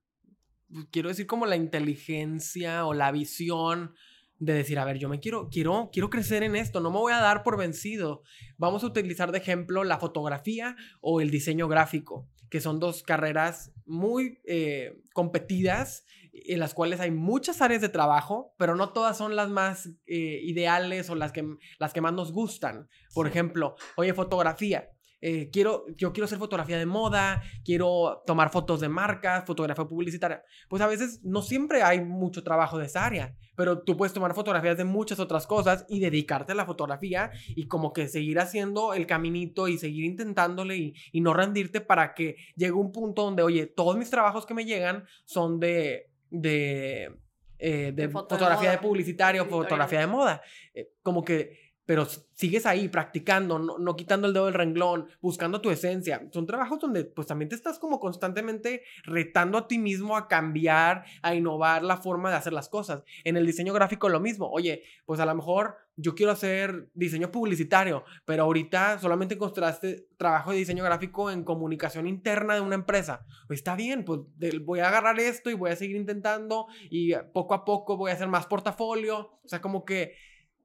quiero 0.92 1.10
decir, 1.10 1.26
como 1.26 1.46
la 1.46 1.56
inteligencia 1.56 2.86
o 2.86 2.94
la 2.94 3.12
visión 3.12 3.96
de 4.38 4.54
decir, 4.54 4.78
a 4.78 4.86
ver, 4.86 4.98
yo 4.98 5.08
me 5.08 5.22
quiero, 5.22 5.50
quiero, 5.50 5.90
quiero 5.94 6.10
crecer 6.10 6.44
en 6.44 6.58
esto, 6.58 6.82
no 6.82 6.92
me 6.92 6.98
voy 6.98 7.14
a 7.14 7.22
dar 7.22 7.42
por 7.44 7.58
vencido. 7.58 8.24
Vamos 8.58 8.84
a 8.84 8.88
utilizar 8.88 9.32
de 9.32 9.38
ejemplo 9.38 9.86
la 9.86 9.98
fotografía 9.98 10.76
o 11.00 11.22
el 11.22 11.32
diseño 11.32 11.70
gráfico, 11.70 12.28
que 12.50 12.60
son 12.60 12.82
dos 12.82 13.02
carreras 13.02 13.72
muy 13.86 14.42
eh, 14.46 15.02
competidas, 15.14 16.06
en 16.34 16.60
las 16.60 16.74
cuales 16.74 17.00
hay 17.00 17.12
muchas 17.12 17.62
áreas 17.62 17.82
de 17.82 17.90
trabajo, 17.90 18.54
pero 18.58 18.76
no 18.76 18.90
todas 18.90 19.18
son 19.18 19.36
las 19.36 19.50
más 19.50 19.88
eh, 20.08 20.42
ideales 20.44 21.10
o 21.10 21.16
las 21.16 21.32
que, 21.32 21.46
las 21.80 21.94
que 21.94 22.02
más 22.02 22.14
nos 22.14 22.32
gustan. 22.32 22.90
Por 23.14 23.28
ejemplo, 23.28 23.76
oye, 23.96 24.14
fotografía. 24.14 24.90
Eh, 25.26 25.50
quiero, 25.54 25.86
yo 25.96 26.12
quiero 26.12 26.26
hacer 26.26 26.38
fotografía 26.38 26.78
de 26.78 26.86
moda, 26.86 27.42
quiero 27.64 28.24
tomar 28.26 28.52
fotos 28.52 28.82
de 28.82 28.90
marcas, 28.90 29.46
fotografía 29.46 29.86
publicitaria. 29.86 30.44
Pues 30.68 30.82
a 30.82 30.88
veces 30.88 31.22
no 31.24 31.42
siempre 31.42 31.82
hay 31.82 32.04
mucho 32.04 32.44
trabajo 32.44 32.78
de 32.78 32.88
esa 32.88 33.06
área, 33.06 33.34
pero 33.56 33.84
tú 33.84 33.96
puedes 33.96 34.12
tomar 34.12 34.34
fotografías 34.34 34.76
de 34.76 34.84
muchas 34.84 35.22
otras 35.22 35.48
cosas 35.48 35.86
y 35.88 36.02
dedicarte 36.02 36.52
a 36.52 36.56
la 36.56 36.66
fotografía 36.66 37.32
y 37.48 37.68
como 37.70 37.94
que 37.94 38.10
seguir 38.10 38.38
haciendo 38.38 38.94
el 38.94 39.08
caminito 39.08 39.70
y 39.70 39.78
seguir 39.78 40.04
intentándole 40.04 40.76
y, 40.76 40.94
y 41.14 41.22
no 41.22 41.34
rendirte 41.34 41.80
para 41.80 42.16
que 42.16 42.36
llegue 42.58 42.74
un 42.74 42.92
punto 42.92 43.24
donde, 43.24 43.44
oye, 43.44 43.66
todos 43.66 43.96
mis 43.96 44.10
trabajos 44.10 44.46
que 44.46 44.54
me 44.54 44.66
llegan 44.66 45.06
son 45.24 45.58
de... 45.58 46.13
de 46.34 47.24
eh, 47.66 47.94
de, 47.96 48.10
fotografía 48.10 48.72
de, 48.72 48.78
publicitario, 48.78 49.46
fotografía 49.46 50.02
de 50.02 50.08
moda. 50.08 50.42
Eh, 50.74 50.92
como 51.02 51.24
que 51.24 51.64
pero 51.86 52.06
sigues 52.06 52.66
ahí 52.66 52.88
practicando, 52.88 53.60
no, 53.60 53.96
quitando 53.96 54.28
el 54.28 54.34
dedo 54.34 54.46
del 54.46 54.54
renglón, 54.54 55.08
buscando 55.22 55.60
tu 55.60 55.70
esencia. 55.70 56.26
Son 56.32 56.46
trabajos 56.46 56.80
donde 56.80 57.04
pues 57.04 57.28
también 57.28 57.50
te 57.50 57.56
estás 57.56 57.78
como 57.78 58.00
constantemente 58.00 58.84
retando 59.04 59.58
a 59.58 59.68
ti 59.68 59.80
mismo 59.80 60.16
a 60.16 60.28
cambiar, 60.28 61.04
a 61.22 61.36
innovar 61.36 61.84
la 61.84 61.98
forma 61.98 62.30
de 62.30 62.38
hacer 62.38 62.54
las 62.54 62.70
cosas. 62.70 63.04
En 63.24 63.36
el 63.36 63.46
diseño 63.46 63.74
gráfico 63.74 64.08
lo 64.08 64.22
mismo. 64.22 64.50
Oye, 64.50 64.84
pues 65.06 65.20
a 65.20 65.26
lo 65.26 65.36
mejor 65.36 65.76
yo 65.96 66.16
quiero 66.16 66.32
hacer 66.32 66.90
diseño 66.94 67.32
publicitario, 67.32 68.04
pero 68.26 68.44
ahorita 68.44 69.00
solamente 69.00 69.36
encontraste 69.36 70.08
trabajo 70.18 70.52
de 70.52 70.58
diseño 70.58 70.84
gráfico 70.84 71.30
en 71.30 71.44
comunicación 71.44 72.08
interna 72.08 72.56
de 72.56 72.62
una 72.62 72.76
empresa. 72.76 73.26
Pues 73.48 73.60
está 73.60 73.76
bien, 73.76 74.04
pues 74.04 74.22
voy 74.64 74.80
a 74.80 74.88
agarrar 74.88 75.20
esto 75.20 75.50
y 75.50 75.54
voy 75.54 75.72
a 75.72 75.76
seguir 75.76 75.96
intentando 75.96 76.68
y 76.90 77.14
poco 77.34 77.54
a 77.54 77.66
poco 77.66 77.98
voy 77.98 78.12
a 78.12 78.16
hacer 78.16 78.28
más 78.28 78.48
portafolio. 78.48 79.40
O 79.44 79.48
sea, 79.48 79.62
como 79.62 79.86
que 79.86 80.16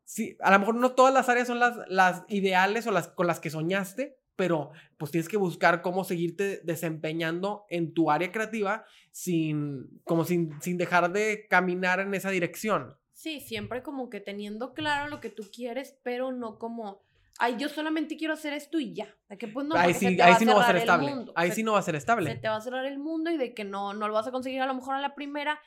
sí, 0.05 0.37
a 0.41 0.51
lo 0.51 0.59
mejor 0.59 0.75
no 0.77 0.93
todas 0.93 1.13
las 1.13 1.29
áreas 1.29 1.47
son 1.47 1.59
las, 1.59 1.77
las 1.89 2.25
ideales 2.29 2.87
o 2.87 2.91
las 2.91 3.09
con 3.09 3.27
las 3.27 3.41
que 3.41 3.51
soñaste, 3.51 4.19
pero 4.37 4.71
pues 4.97 5.11
tienes 5.11 5.29
que 5.29 5.37
buscar 5.37 5.83
cómo 5.83 6.05
seguirte 6.05 6.61
desempeñando 6.65 7.67
en 7.69 7.93
tu 7.93 8.11
área 8.11 8.33
creativa 8.33 8.85
sin, 9.11 10.01
como 10.05 10.25
sin, 10.25 10.61
sin 10.63 10.79
dejar 10.79 11.13
de 11.13 11.47
caminar 11.51 12.01
en 12.01 12.15
esa 12.15 12.31
dirección. 12.31 12.97
Sí, 13.19 13.41
siempre 13.41 13.83
como 13.83 14.11
que 14.11 14.21
teniendo 14.21 14.75
claro 14.75 15.11
lo 15.11 15.21
que 15.21 15.29
tú 15.29 15.43
quieres, 15.53 15.99
pero 16.05 16.31
no 16.31 16.57
como, 16.57 17.03
ay, 17.41 17.57
yo 17.59 17.69
solamente 17.69 18.17
quiero 18.17 18.35
hacer 18.35 18.53
esto 18.53 18.79
y 18.79 18.95
ya. 18.95 19.13
De 19.29 19.37
que 19.37 19.49
pues 19.49 19.67
no, 19.67 19.75
ahí 19.75 19.93
sí, 19.93 20.21
ahí 20.21 20.35
sí 20.39 20.45
no 20.45 20.55
va 20.55 20.63
a 20.63 20.67
ser 20.69 20.77
estable. 20.77 21.13
Ahí 21.35 21.51
sí 21.51 21.65
no 21.65 21.73
va 21.73 21.81
a 21.81 21.83
ser 21.83 21.97
estable. 21.97 22.31
Se 22.31 22.37
te 22.37 22.49
va 22.49 22.55
a 22.55 22.61
cerrar 22.61 22.85
el 22.85 23.01
mundo 23.01 23.33
y 23.33 23.37
de 23.37 23.55
que 23.55 23.65
no, 23.65 23.93
no 23.93 24.07
lo 24.07 24.15
vas 24.15 24.29
a 24.29 24.31
conseguir 24.31 24.61
a 24.61 24.67
lo 24.67 24.75
mejor 24.75 24.95
a 24.95 25.01
la 25.01 25.17
primera. 25.17 25.61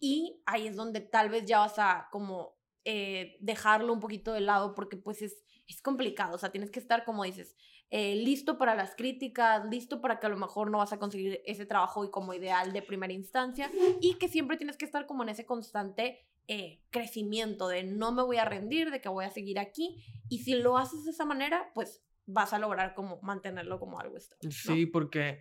Y 0.00 0.42
ahí 0.46 0.66
es 0.66 0.74
donde 0.74 1.00
tal 1.00 1.28
vez 1.28 1.46
ya 1.46 1.60
vas 1.60 1.78
a 1.78 2.08
como 2.10 2.56
eh, 2.84 3.36
dejarlo 3.38 3.92
un 3.92 4.00
poquito 4.00 4.32
de 4.32 4.40
lado 4.40 4.74
porque 4.74 4.96
pues 4.96 5.22
es, 5.22 5.44
es 5.68 5.80
complicado, 5.82 6.34
o 6.34 6.38
sea, 6.38 6.50
tienes 6.50 6.72
que 6.72 6.80
estar, 6.80 7.04
como 7.04 7.22
dices, 7.22 7.54
eh, 7.90 8.16
listo 8.16 8.58
para 8.58 8.74
las 8.74 8.96
críticas, 8.96 9.64
listo 9.70 10.00
para 10.00 10.18
que 10.18 10.26
a 10.26 10.30
lo 10.30 10.38
mejor 10.38 10.72
no 10.72 10.78
vas 10.78 10.92
a 10.92 10.98
conseguir 10.98 11.40
ese 11.46 11.66
trabajo 11.66 12.04
y 12.04 12.10
como 12.10 12.34
ideal 12.34 12.72
de 12.72 12.82
primera 12.82 13.12
instancia 13.12 13.70
y 14.00 14.14
que 14.14 14.26
siempre 14.26 14.56
tienes 14.56 14.76
que 14.76 14.84
estar 14.84 15.06
como 15.06 15.22
en 15.22 15.28
ese 15.28 15.46
constante 15.46 16.26
eh, 16.48 16.82
crecimiento 16.90 17.68
de 17.68 17.84
no 17.84 18.12
me 18.12 18.22
voy 18.22 18.36
a 18.36 18.44
rendir, 18.44 18.90
de 18.90 19.00
que 19.00 19.08
voy 19.08 19.24
a 19.24 19.30
seguir 19.30 19.58
aquí 19.58 20.04
y 20.28 20.40
si 20.40 20.54
lo 20.54 20.78
haces 20.78 21.04
de 21.04 21.10
esa 21.10 21.24
manera, 21.24 21.70
pues 21.74 22.02
vas 22.26 22.52
a 22.52 22.58
lograr 22.58 22.94
como 22.94 23.20
mantenerlo 23.22 23.78
como 23.78 24.00
algo 24.00 24.16
estable. 24.16 24.50
Sí, 24.50 24.86
porque 24.86 25.40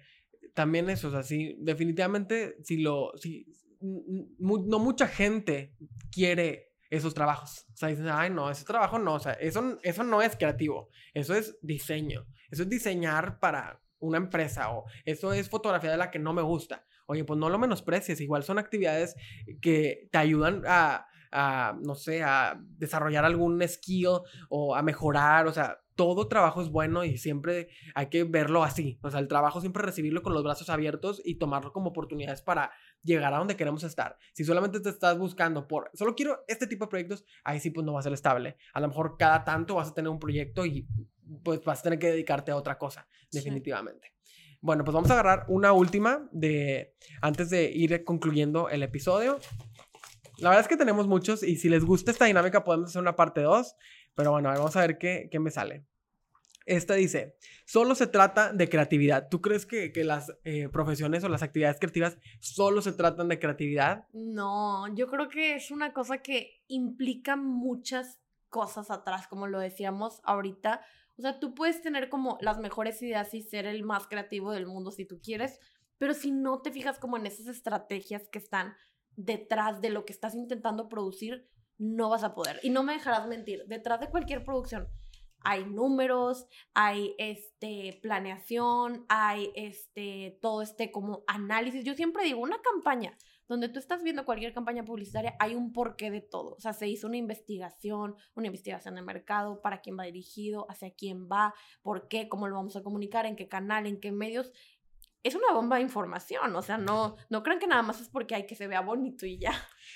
también 0.54 0.90
eso, 0.90 1.10
o 1.10 1.12
sea, 1.12 1.24
sí, 1.24 1.56
definitivamente 1.60 2.58
si 2.64 2.78
lo, 2.78 3.12
si, 3.18 3.46
no 3.82 4.80
mucha 4.80 5.08
gente 5.08 5.76
quiere 6.12 6.76
esos 6.90 7.14
trabajos. 7.14 7.66
O 7.74 7.78
sea, 7.78 7.90
dicen, 7.90 8.08
ay, 8.10 8.30
no, 8.30 8.50
ese 8.50 8.66
trabajo 8.66 9.00
no, 9.00 9.16
o 9.16 9.20
sea, 9.20 9.34
eso, 9.34 9.80
eso 9.84 10.04
no 10.04 10.22
es 10.22 10.36
creativo, 10.36 10.90
eso 11.14 11.36
es 11.36 11.58
diseño, 11.62 12.26
eso 12.50 12.64
es 12.64 12.70
diseñar 12.70 13.40
para 13.40 13.82
una 14.00 14.18
empresa 14.18 14.72
o 14.72 14.86
eso 15.04 15.34
es 15.34 15.50
fotografía 15.50 15.92
de 15.92 15.98
la 15.98 16.12
que 16.12 16.20
no 16.20 16.34
me 16.34 16.42
gusta. 16.42 16.86
Oye, 17.06 17.24
pues 17.24 17.40
no 17.40 17.50
lo 17.50 17.60
menosprecies, 17.60 18.22
igual 18.22 18.44
son 18.44 18.60
actividades 18.60 19.16
que 19.62 20.08
te 20.12 20.18
ayudan 20.18 20.64
a, 20.68 21.06
a, 21.32 21.78
no 21.82 21.96
sé, 21.96 22.24
a 22.24 22.60
desarrollar 22.78 23.26
algún 23.26 23.62
skill 23.68 24.20
o 24.50 24.76
a 24.76 24.82
mejorar, 24.82 25.48
o 25.48 25.54
sea, 25.54 25.80
todo 25.96 26.28
trabajo 26.28 26.62
es 26.62 26.70
bueno 26.70 27.04
y 27.04 27.18
siempre 27.18 27.70
hay 27.94 28.08
que 28.08 28.24
verlo 28.24 28.64
así. 28.64 29.00
O 29.02 29.10
sea, 29.10 29.20
el 29.20 29.28
trabajo 29.28 29.62
siempre 29.62 29.84
recibirlo 29.84 30.22
con 30.22 30.34
los 30.34 30.44
brazos 30.44 30.70
abiertos 30.70 31.22
y 31.24 31.36
tomarlo 31.36 31.72
como 31.72 31.90
oportunidades 31.90 32.42
para 32.42 32.72
llegar 33.02 33.34
a 33.34 33.38
donde 33.38 33.56
queremos 33.56 33.84
estar. 33.84 34.18
Si 34.34 34.44
solamente 34.44 34.80
te 34.80 34.90
estás 34.90 35.18
buscando 35.18 35.68
por, 35.68 35.90
solo 35.94 36.16
quiero 36.16 36.44
este 36.48 36.68
tipo 36.68 36.86
de 36.86 36.90
proyectos, 36.90 37.26
ahí 37.44 37.60
sí 37.60 37.70
pues 37.70 37.86
no 37.86 37.94
va 37.94 38.02
a 38.02 38.04
ser 38.04 38.14
estable. 38.14 38.58
A 38.74 38.80
lo 38.80 38.90
mejor 38.90 39.16
cada 39.18 39.44
tanto 39.44 39.76
vas 39.76 39.90
a 39.90 39.94
tener 39.94 40.10
un 40.10 40.20
proyecto 40.20 40.66
y 40.66 40.88
pues 41.44 41.64
vas 41.64 41.80
a 41.80 41.84
tener 41.84 42.00
que 42.00 42.12
dedicarte 42.12 42.52
a 42.52 42.58
otra 42.58 42.78
cosa, 42.78 43.08
definitivamente. 43.32 44.15
Bueno, 44.66 44.84
pues 44.84 44.96
vamos 44.96 45.12
a 45.12 45.14
agarrar 45.14 45.46
una 45.48 45.74
última 45.74 46.28
de 46.32 46.96
antes 47.22 47.52
de 47.52 47.70
ir 47.70 48.04
concluyendo 48.04 48.68
el 48.68 48.82
episodio. 48.82 49.38
La 50.40 50.50
verdad 50.50 50.64
es 50.64 50.68
que 50.68 50.76
tenemos 50.76 51.06
muchos 51.06 51.44
y 51.44 51.58
si 51.58 51.70
les 51.70 51.86
gusta 51.86 52.10
esta 52.10 52.26
dinámica 52.26 52.64
podemos 52.64 52.90
hacer 52.90 53.00
una 53.00 53.16
parte 53.16 53.42
2, 53.42 53.76
pero 54.16 54.32
bueno, 54.32 54.50
vamos 54.50 54.76
a 54.76 54.82
ver 54.82 54.98
qué, 54.98 55.30
qué 55.30 55.38
me 55.38 55.52
sale. 55.52 55.86
Esta 56.66 56.96
dice, 56.96 57.38
solo 57.68 57.94
se 57.94 58.08
trata 58.08 58.54
de 58.54 58.68
creatividad. 58.68 59.28
¿Tú 59.30 59.40
crees 59.40 59.68
que, 59.68 59.92
que 59.92 60.04
las 60.04 60.34
eh, 60.46 60.68
profesiones 60.70 61.24
o 61.24 61.30
las 61.30 61.44
actividades 61.44 61.78
creativas 61.78 62.18
solo 62.40 62.82
se 62.82 62.94
tratan 62.94 63.28
de 63.28 63.38
creatividad? 63.38 64.08
No, 64.14 64.88
yo 64.96 65.06
creo 65.06 65.30
que 65.30 65.58
es 65.58 65.70
una 65.70 65.94
cosa 65.94 66.24
que 66.24 66.64
implica 66.70 67.36
muchas 67.36 68.20
cosas 68.50 68.90
atrás, 68.90 69.28
como 69.28 69.46
lo 69.46 69.60
decíamos 69.60 70.22
ahorita. 70.24 70.82
O 71.18 71.22
sea, 71.22 71.40
tú 71.40 71.56
puedes 71.56 71.82
tener 71.82 72.10
como 72.10 72.38
las 72.42 72.60
mejores 72.60 73.02
ideas 73.02 73.34
y 73.34 73.42
ser 73.42 73.66
el 73.66 73.84
más 73.84 74.08
creativo 74.08 74.52
del 74.52 74.68
mundo 74.68 74.92
si 74.92 75.06
tú 75.06 75.20
quieres, 75.22 75.60
pero 75.98 76.14
si 76.14 76.32
no 76.32 76.62
te 76.62 76.72
fijas 76.72 77.00
como 77.00 77.18
en 77.18 77.26
esas 77.26 77.48
estrategias 77.48 78.28
que 78.30 78.40
están 78.40 78.76
detrás 79.16 79.82
de 79.82 79.90
lo 79.90 80.06
que 80.06 80.14
estás 80.14 80.36
intentando 80.36 80.90
producir, 80.90 81.48
no 81.78 82.10
vas 82.10 82.24
a 82.24 82.36
poder. 82.36 82.60
Y 82.64 82.70
no 82.70 82.84
me 82.84 82.94
dejarás 82.94 83.28
mentir, 83.28 83.66
detrás 83.68 84.00
de 84.00 84.10
cualquier 84.10 84.44
producción 84.44 84.90
hay 85.46 85.64
números, 85.64 86.48
hay 86.74 87.16
este 87.20 88.00
planeación, 88.02 89.06
hay 89.08 89.52
este 89.56 90.40
todo 90.42 90.64
este 90.64 90.92
como 90.92 91.24
análisis. 91.28 91.86
Yo 91.86 91.94
siempre 91.94 92.24
digo, 92.24 92.40
una 92.40 92.60
campaña 92.62 93.16
donde 93.48 93.70
tú 93.70 93.80
estás 93.80 94.04
viendo 94.04 94.26
cualquier 94.26 94.54
campaña 94.54 94.84
publicitaria, 94.84 95.36
hay 95.40 95.56
un 95.56 95.72
porqué 95.72 96.12
de 96.12 96.22
todo. 96.22 96.56
O 96.56 96.60
sea, 96.60 96.74
se 96.74 96.88
hizo 96.88 97.08
una 97.08 97.18
investigación, 97.18 98.16
una 98.36 98.48
investigación 98.48 98.96
de 98.96 99.02
mercado, 99.02 99.62
para 99.62 99.82
quién 99.82 99.98
va 99.98 100.04
dirigido, 100.04 100.66
hacia 100.70 100.94
quién 100.94 101.28
va, 101.28 101.54
por 101.82 102.08
qué, 102.08 102.28
cómo 102.28 102.48
lo 102.48 102.56
vamos 102.56 102.76
a 102.76 102.84
comunicar, 102.84 103.26
en 103.26 103.36
qué 103.36 103.48
canal, 103.48 103.86
en 103.86 104.00
qué 104.00 104.12
medios. 104.12 104.52
Es 105.24 105.36
una 105.36 105.52
bomba 105.54 105.78
de 105.78 105.84
información, 105.84 106.56
o 106.56 106.62
sea, 106.62 106.78
no, 106.78 107.16
no 107.30 107.42
crean 107.42 107.60
que 107.60 107.68
nada 107.68 107.82
más 107.82 108.00
es 108.00 108.10
porque 108.10 108.36
hay 108.36 108.46
que 108.46 108.56
se 108.56 108.68
vea 108.68 108.82
bonito 108.82 109.26
y 109.26 109.40
ya. 109.40 109.54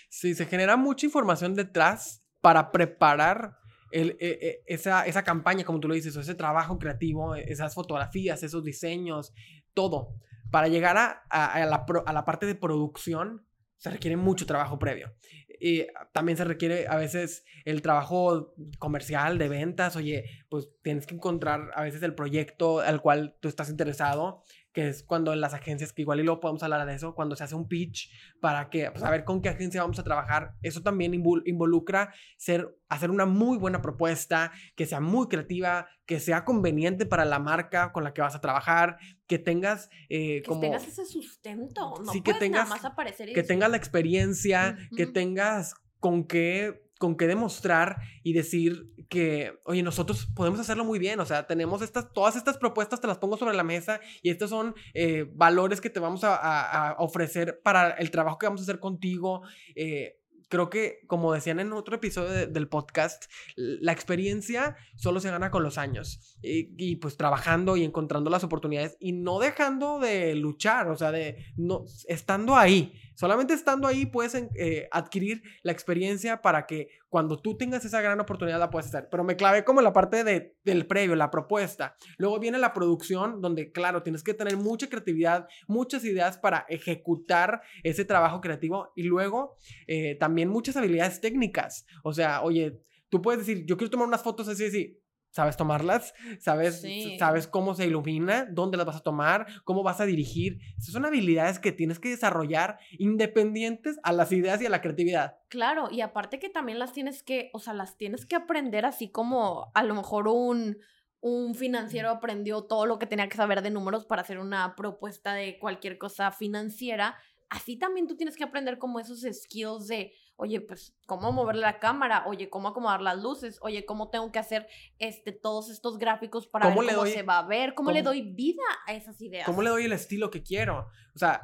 Sí, 0.09 0.33
se 0.33 0.45
genera 0.45 0.75
mucha 0.75 1.05
información 1.05 1.53
detrás 1.53 2.23
para 2.41 2.71
preparar 2.71 3.57
el, 3.91 4.17
e, 4.19 4.39
e, 4.41 4.63
esa, 4.65 5.05
esa 5.05 5.23
campaña, 5.23 5.63
como 5.63 5.79
tú 5.79 5.87
lo 5.87 5.93
dices, 5.93 6.15
o 6.15 6.21
ese 6.21 6.35
trabajo 6.35 6.77
creativo, 6.79 7.35
esas 7.35 7.73
fotografías, 7.73 8.41
esos 8.43 8.63
diseños, 8.63 9.33
todo, 9.73 10.15
para 10.51 10.67
llegar 10.67 10.97
a, 10.97 11.23
a, 11.29 11.65
la, 11.65 11.85
a 12.05 12.13
la 12.13 12.25
parte 12.25 12.45
de 12.45 12.55
producción 12.55 13.45
se 13.77 13.89
requiere 13.89 14.17
mucho 14.17 14.45
trabajo 14.45 14.77
previo. 14.77 15.13
Y 15.61 15.87
también 16.13 16.37
se 16.37 16.45
requiere 16.45 16.87
a 16.87 16.95
veces 16.95 17.43
el 17.65 17.81
trabajo 17.81 18.53
comercial 18.77 19.37
de 19.37 19.49
ventas. 19.49 19.95
Oye, 19.95 20.25
pues 20.49 20.69
tienes 20.83 21.05
que 21.05 21.15
encontrar 21.15 21.71
a 21.75 21.83
veces 21.83 22.01
el 22.03 22.15
proyecto 22.15 22.79
al 22.79 23.01
cual 23.01 23.37
tú 23.41 23.49
estás 23.49 23.69
interesado 23.69 24.43
que 24.73 24.89
es 24.89 25.03
cuando 25.03 25.33
en 25.33 25.41
las 25.41 25.53
agencias, 25.53 25.93
que 25.93 26.03
igual 26.03 26.19
y 26.19 26.23
luego 26.23 26.39
podemos 26.39 26.61
hablar 26.63 26.85
de 26.85 26.93
eso, 26.93 27.15
cuando 27.15 27.35
se 27.35 27.43
hace 27.43 27.55
un 27.55 27.67
pitch 27.67 28.11
para 28.39 28.69
que, 28.69 28.89
pues, 28.91 29.01
saber 29.01 29.23
con 29.23 29.41
qué 29.41 29.49
agencia 29.49 29.81
vamos 29.81 29.99
a 29.99 30.03
trabajar, 30.03 30.53
eso 30.61 30.81
también 30.81 31.13
involucra 31.13 32.13
ser, 32.37 32.77
hacer 32.87 33.09
una 33.09 33.25
muy 33.25 33.57
buena 33.57 33.81
propuesta, 33.81 34.51
que 34.75 34.85
sea 34.85 34.99
muy 34.99 35.27
creativa, 35.27 35.87
que 36.05 36.19
sea 36.19 36.45
conveniente 36.45 37.05
para 37.05 37.25
la 37.25 37.39
marca 37.39 37.91
con 37.91 38.03
la 38.03 38.13
que 38.13 38.21
vas 38.21 38.35
a 38.35 38.41
trabajar, 38.41 38.97
que 39.27 39.39
tengas 39.39 39.89
eh, 40.09 40.41
que 40.43 40.55
tengas 40.55 40.87
ese 40.87 41.05
sustento, 41.05 41.95
no 42.03 42.11
sí, 42.11 42.21
que 42.21 42.33
tengas, 42.33 42.69
nada 42.69 42.81
más 42.81 42.85
aparecer 42.85 43.33
Que 43.33 43.43
tengas 43.43 43.71
la 43.71 43.77
experiencia, 43.77 44.77
que 44.95 45.07
tengas 45.07 45.75
con 45.99 46.25
qué 46.25 46.88
con 46.99 47.15
qué 47.15 47.27
demostrar 47.27 48.01
y 48.23 48.33
decir 48.33 48.91
que, 49.09 49.57
oye, 49.63 49.81
nosotros 49.81 50.27
podemos 50.35 50.59
hacerlo 50.59 50.83
muy 50.83 50.99
bien, 50.99 51.19
o 51.21 51.25
sea, 51.25 51.47
tenemos 51.47 51.81
estas, 51.81 52.11
todas 52.13 52.35
estas 52.35 52.57
propuestas, 52.57 52.99
te 52.99 53.07
las 53.07 53.17
pongo 53.17 53.37
sobre 53.37 53.55
la 53.55 53.63
mesa 53.63 54.01
y 54.21 54.29
estos 54.29 54.49
son 54.49 54.75
eh, 54.93 55.25
valores 55.33 55.81
que 55.81 55.89
te 55.89 56.01
vamos 56.01 56.21
a, 56.23 56.95
ofrecer 56.99 57.61
para 57.63 57.91
el 57.91 58.11
trabajo 58.11 58.37
que 58.37 58.47
vamos 58.47 58.61
a 58.61 58.63
hacer 58.63 58.79
contigo. 58.79 59.41
Eh, 59.75 60.19
creo 60.49 60.69
que, 60.69 60.99
como 61.07 61.31
decían 61.31 61.59
en 61.59 61.71
otro 61.71 61.95
episodio 61.95 62.47
del 62.47 62.67
podcast, 62.67 63.31
la 63.55 63.93
experiencia 63.93 64.75
solo 64.95 65.19
se 65.21 65.31
gana 65.31 65.51
con 65.51 65.63
los 65.63 65.77
años. 65.77 66.37
Y, 66.41 66.97
pues 66.97 67.15
trabajando 67.15 67.77
y 67.77 67.85
encontrando 67.85 68.29
las 68.29 68.43
oportunidades 68.43 68.97
y 68.99 69.13
no 69.13 69.39
dejando 69.39 69.99
de 69.99 70.35
luchar, 70.35 70.89
o 70.89 70.97
sea, 70.97 71.11
de 71.11 71.45
no, 71.55 71.85
estando 72.07 72.57
ahí. 72.57 72.93
Solamente 73.19 73.53
estando 73.53 73.85
ahí 73.85 74.05
puedes 74.05 74.33
eh, 74.33 74.87
adquirir 74.93 75.43
la 75.63 75.73
experiencia 75.73 76.41
para 76.41 76.65
que 76.65 76.87
cuando 77.09 77.37
tú 77.37 77.57
tengas 77.57 77.83
esa 77.83 77.99
gran 77.99 78.17
oportunidad 78.21 78.59
la 78.59 78.69
puedas 78.69 78.87
hacer. 78.87 79.09
Pero 79.11 79.25
me 79.25 79.35
clavé 79.35 79.65
como 79.65 79.81
la 79.81 79.91
parte 79.91 80.23
de, 80.23 80.55
del 80.63 80.87
previo, 80.87 81.17
la 81.17 81.29
propuesta. 81.29 81.97
Luego 82.17 82.39
viene 82.39 82.57
la 82.59 82.71
producción, 82.71 83.41
donde, 83.41 83.73
claro, 83.73 84.03
tienes 84.03 84.23
que 84.23 84.33
tener 84.33 84.55
mucha 84.55 84.87
creatividad, 84.87 85.49
muchas 85.67 86.05
ideas 86.05 86.37
para 86.37 86.65
ejecutar 86.69 87.61
ese 87.83 88.05
trabajo 88.05 88.39
creativo 88.39 88.93
y 88.95 89.03
luego 89.03 89.57
eh, 89.85 90.15
también 90.15 90.47
muchas 90.47 90.77
habilidades 90.77 91.19
técnicas. 91.19 91.85
O 92.05 92.13
sea, 92.13 92.41
oye, 92.41 92.79
tú 93.09 93.21
puedes 93.21 93.45
decir, 93.45 93.65
yo 93.65 93.75
quiero 93.75 93.91
tomar 93.91 94.07
unas 94.07 94.23
fotos 94.23 94.47
así, 94.47 94.63
así 94.63 94.97
sabes 95.31 95.57
tomarlas, 95.57 96.13
sabes, 96.39 96.85
sabes 97.17 97.47
cómo 97.47 97.75
se 97.75 97.85
ilumina, 97.85 98.45
dónde 98.45 98.77
las 98.77 98.85
vas 98.85 98.97
a 98.97 99.03
tomar, 99.03 99.47
cómo 99.63 99.83
vas 99.83 100.01
a 100.01 100.05
dirigir. 100.05 100.59
Esas 100.77 100.93
son 100.93 101.05
habilidades 101.05 101.59
que 101.59 101.71
tienes 101.71 101.99
que 101.99 102.09
desarrollar 102.09 102.79
independientes 102.97 103.99
a 104.03 104.11
las 104.11 104.31
ideas 104.31 104.61
y 104.61 104.65
a 104.65 104.69
la 104.69 104.81
creatividad. 104.81 105.37
Claro, 105.49 105.89
y 105.91 106.01
aparte 106.01 106.39
que 106.39 106.49
también 106.49 106.79
las 106.79 106.93
tienes 106.93 107.23
que, 107.23 107.49
o 107.53 107.59
sea, 107.59 107.73
las 107.73 107.97
tienes 107.97 108.25
que 108.25 108.35
aprender 108.35 108.85
así 108.85 109.09
como 109.09 109.71
a 109.73 109.83
lo 109.83 109.95
mejor 109.95 110.27
un 110.27 110.77
un 111.21 111.55
financiero 111.55 112.09
aprendió 112.09 112.63
todo 112.63 112.85
lo 112.85 112.97
que 112.97 113.05
tenía 113.05 113.27
que 113.27 113.37
saber 113.37 113.61
de 113.61 113.71
números 113.71 114.05
para 114.05 114.21
hacer 114.21 114.39
una 114.39 114.75
propuesta 114.75 115.33
de 115.33 115.59
cualquier 115.59 115.97
cosa 115.97 116.31
financiera, 116.31 117.17
así 117.49 117.77
también 117.77 118.07
tú 118.07 118.15
tienes 118.15 118.37
que 118.37 118.43
aprender 118.43 118.77
como 118.77 118.99
esos 118.99 119.21
skills 119.21 119.87
de, 119.87 120.13
oye, 120.39 120.61
pues, 120.61 120.95
cómo 121.05 121.33
mover 121.33 121.57
la 121.57 121.79
cámara, 121.79 122.23
oye, 122.25 122.49
cómo 122.49 122.69
acomodar 122.69 123.01
las 123.01 123.21
luces, 123.21 123.59
oye, 123.61 123.85
cómo 123.85 124.09
tengo 124.09 124.31
que 124.31 124.39
hacer 124.39 124.67
este, 124.97 125.33
todos 125.33 125.69
estos 125.69 125.97
gráficos 125.97 126.47
para 126.47 126.67
ver 126.67 126.75
cómo 126.75 127.05
se 127.05 127.23
va 127.23 127.39
a 127.39 127.45
ver, 127.45 127.73
cómo, 127.73 127.91
le 127.91 128.01
doy 128.03 128.21
vida 128.21 128.63
a 128.87 128.93
esas 128.93 129.21
ideas. 129.21 129.45
¿Cómo 129.45 129.61
le 129.61 129.69
doy 129.69 129.83
el 129.83 129.91
estilo 129.91 130.31
que 130.31 130.41
quiero? 130.41 130.87
O 131.13 131.19
sea, 131.19 131.41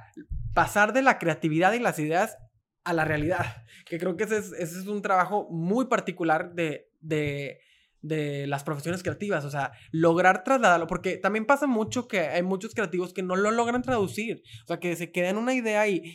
pasar 0.53 0.93
de 0.93 1.01
la 1.01 1.19
creatividad 1.19 1.73
y 1.73 1.79
las 1.79 1.99
ideas 1.99 2.37
a 2.85 2.93
la 2.93 3.03
realidad, 3.03 3.45
que 3.85 3.99
creo 3.99 4.15
que 4.15 4.23
ese 4.23 4.37
es, 4.37 4.53
ese 4.53 4.79
es 4.79 4.87
un 4.87 5.01
trabajo 5.01 5.47
muy 5.49 5.87
particular 5.87 6.53
de, 6.53 6.89
de 7.01 7.59
de 8.01 8.45
las 8.45 8.63
profesiones 8.63 9.01
creativas, 9.01 9.45
o 9.45 9.49
sea, 9.49 9.71
lograr 9.91 10.43
trasladarlo, 10.43 10.85
porque 10.85 11.17
también 11.17 11.47
pasa 11.47 11.65
mucho 11.65 12.07
que 12.07 12.19
hay 12.19 12.43
muchos 12.43 12.75
creativos 12.75 13.13
que 13.13 13.23
no 13.23 13.35
lo 13.35 13.49
logran 13.49 13.81
traducir, 13.81 14.43
o 14.63 14.67
sea, 14.67 14.79
que 14.79 14.95
se 14.95 15.11
quedan 15.11 15.37
una 15.37 15.55
idea 15.55 15.87
y 15.87 16.13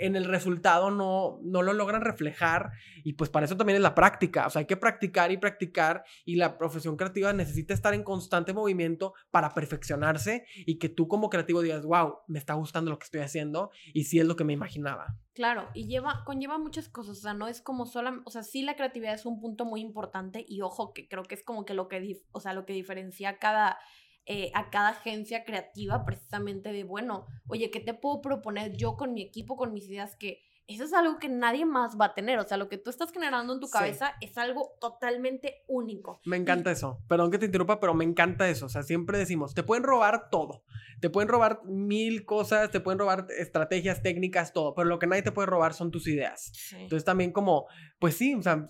en 0.00 0.16
el 0.16 0.24
resultado 0.24 0.90
no, 0.90 1.38
no 1.42 1.62
lo 1.62 1.72
logran 1.72 2.00
reflejar 2.00 2.72
y 3.04 3.12
pues 3.12 3.30
para 3.30 3.46
eso 3.46 3.56
también 3.56 3.76
es 3.76 3.82
la 3.82 3.94
práctica, 3.94 4.46
o 4.46 4.50
sea, 4.50 4.60
hay 4.60 4.66
que 4.66 4.76
practicar 4.76 5.30
y 5.30 5.36
practicar 5.36 6.04
y 6.24 6.36
la 6.36 6.56
profesión 6.56 6.96
creativa 6.96 7.32
necesita 7.32 7.74
estar 7.74 7.92
en 7.92 8.02
constante 8.02 8.52
movimiento 8.52 9.12
para 9.30 9.50
perfeccionarse 9.50 10.46
y 10.66 10.78
que 10.78 10.88
tú 10.88 11.06
como 11.06 11.28
creativo 11.28 11.60
digas, 11.60 11.84
wow, 11.84 12.18
me 12.26 12.38
está 12.38 12.54
gustando 12.54 12.90
lo 12.90 12.98
que 12.98 13.04
estoy 13.04 13.20
haciendo 13.20 13.70
y 13.92 14.04
sí 14.04 14.18
es 14.18 14.26
lo 14.26 14.36
que 14.36 14.44
me 14.44 14.54
imaginaba. 14.54 15.18
Claro, 15.34 15.68
y 15.74 15.86
lleva, 15.86 16.24
conlleva 16.24 16.58
muchas 16.58 16.88
cosas, 16.88 17.18
o 17.18 17.20
sea, 17.20 17.34
no 17.34 17.46
es 17.46 17.60
como 17.60 17.86
sola, 17.86 18.20
o 18.24 18.30
sea, 18.30 18.42
sí 18.42 18.62
la 18.62 18.76
creatividad 18.76 19.14
es 19.14 19.26
un 19.26 19.40
punto 19.40 19.64
muy 19.64 19.80
importante 19.80 20.44
y 20.48 20.62
ojo 20.62 20.92
que 20.92 21.08
creo 21.08 21.24
que 21.24 21.34
es 21.34 21.42
como 21.42 21.64
que 21.64 21.74
lo 21.74 21.88
que, 21.88 22.22
o 22.32 22.40
sea, 22.40 22.54
lo 22.54 22.64
que 22.64 22.72
diferencia 22.72 23.38
cada 23.38 23.78
eh, 24.26 24.50
a 24.54 24.70
cada 24.70 24.90
agencia 24.90 25.44
creativa 25.44 26.04
precisamente 26.04 26.72
de, 26.72 26.84
bueno, 26.84 27.26
oye, 27.48 27.70
¿qué 27.70 27.80
te 27.80 27.94
puedo 27.94 28.20
proponer 28.20 28.76
yo 28.76 28.96
con 28.96 29.14
mi 29.14 29.22
equipo, 29.22 29.56
con 29.56 29.72
mis 29.72 29.88
ideas? 29.88 30.16
Que 30.16 30.42
eso 30.74 30.84
es 30.84 30.92
algo 30.92 31.18
que 31.18 31.28
nadie 31.28 31.66
más 31.66 31.98
va 32.00 32.06
a 32.06 32.14
tener. 32.14 32.38
O 32.38 32.46
sea, 32.46 32.56
lo 32.56 32.68
que 32.68 32.78
tú 32.78 32.90
estás 32.90 33.10
generando 33.10 33.52
en 33.52 33.58
tu 33.58 33.68
cabeza 33.68 34.14
es 34.20 34.38
algo 34.38 34.76
totalmente 34.80 35.64
único. 35.66 36.20
Me 36.24 36.36
encanta 36.36 36.70
eso. 36.70 37.02
Perdón 37.08 37.32
que 37.32 37.38
te 37.38 37.46
interrumpa, 37.46 37.80
pero 37.80 37.92
me 37.92 38.04
encanta 38.04 38.48
eso. 38.48 38.66
O 38.66 38.68
sea, 38.68 38.84
siempre 38.84 39.18
decimos, 39.18 39.52
te 39.52 39.64
pueden 39.64 39.82
robar 39.82 40.30
todo. 40.30 40.62
Te 41.00 41.10
pueden 41.10 41.28
robar 41.28 41.62
mil 41.64 42.24
cosas, 42.24 42.70
te 42.70 42.78
pueden 42.78 43.00
robar 43.00 43.26
estrategias, 43.36 44.00
técnicas, 44.02 44.52
todo. 44.52 44.74
Pero 44.74 44.88
lo 44.88 45.00
que 45.00 45.08
nadie 45.08 45.22
te 45.22 45.32
puede 45.32 45.46
robar 45.46 45.74
son 45.74 45.90
tus 45.90 46.06
ideas. 46.06 46.52
Entonces 46.72 47.04
también 47.04 47.32
como, 47.32 47.66
pues 47.98 48.14
sí, 48.14 48.34
o 48.34 48.42
sea, 48.42 48.64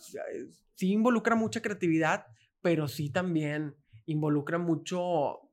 sí 0.76 0.92
involucra 0.92 1.36
mucha 1.36 1.60
creatividad, 1.60 2.24
pero 2.62 2.88
sí 2.88 3.10
también 3.10 3.76
involucra 4.12 4.58
mucho 4.58 5.50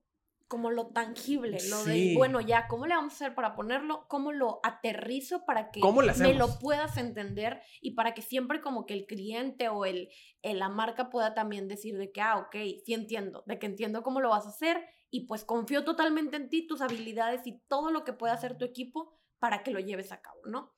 como 0.48 0.72
lo 0.72 0.88
tangible, 0.88 1.58
lo 1.70 1.84
de, 1.84 2.13
bueno, 2.15 2.39
ya, 2.39 2.67
¿cómo 2.67 2.88
le 2.88 2.96
vamos 2.96 3.12
a 3.13 3.15
hacer 3.17 3.36
para 3.36 3.54
ponerlo? 3.54 4.06
¿Cómo 4.08 4.32
lo 4.32 4.62
aterrizo 4.63 5.46
para 5.46 5.72
que 5.72 5.82
me 6.20 6.34
lo 6.34 6.58
puedas 6.60 6.96
entender 6.96 7.62
y 7.82 7.91
para 7.91 8.13
que 8.13 8.22
siempre 8.22 8.62
como 8.62 8.86
que 8.86 8.93
el 8.93 9.06
cliente 9.08 9.67
o 9.67 9.84
el, 9.84 10.10
la 10.43 10.70
marca 10.70 11.10
pueda 11.10 11.34
también 11.34 11.67
decir 11.67 11.98
de 11.98 12.13
que, 12.13 12.22
ah, 12.22 12.38
ok, 12.38 12.56
sí 12.86 12.93
entiendo, 12.93 13.43
de 13.46 13.60
que 13.60 13.65
entiendo 13.65 14.04
cómo 14.04 14.22
lo 14.22 14.30
vas 14.30 14.46
a 14.46 14.50
hacer 14.50 14.86
y 15.10 15.26
pues 15.26 15.43
confío 15.43 15.84
totalmente 15.84 16.38
en 16.38 16.50
ti, 16.50 16.65
tus 16.65 16.80
habilidades 16.80 17.46
y 17.46 17.60
todo 17.67 17.91
lo 17.91 18.06
que 18.06 18.13
pueda 18.13 18.34
hacer 18.34 18.58
tu 18.58 18.63
equipo 18.63 19.20
para 19.39 19.63
que 19.63 19.72
lo 19.72 19.80
lleves 19.80 20.13
a 20.13 20.22
cabo, 20.22 20.39
¿no? 20.46 20.74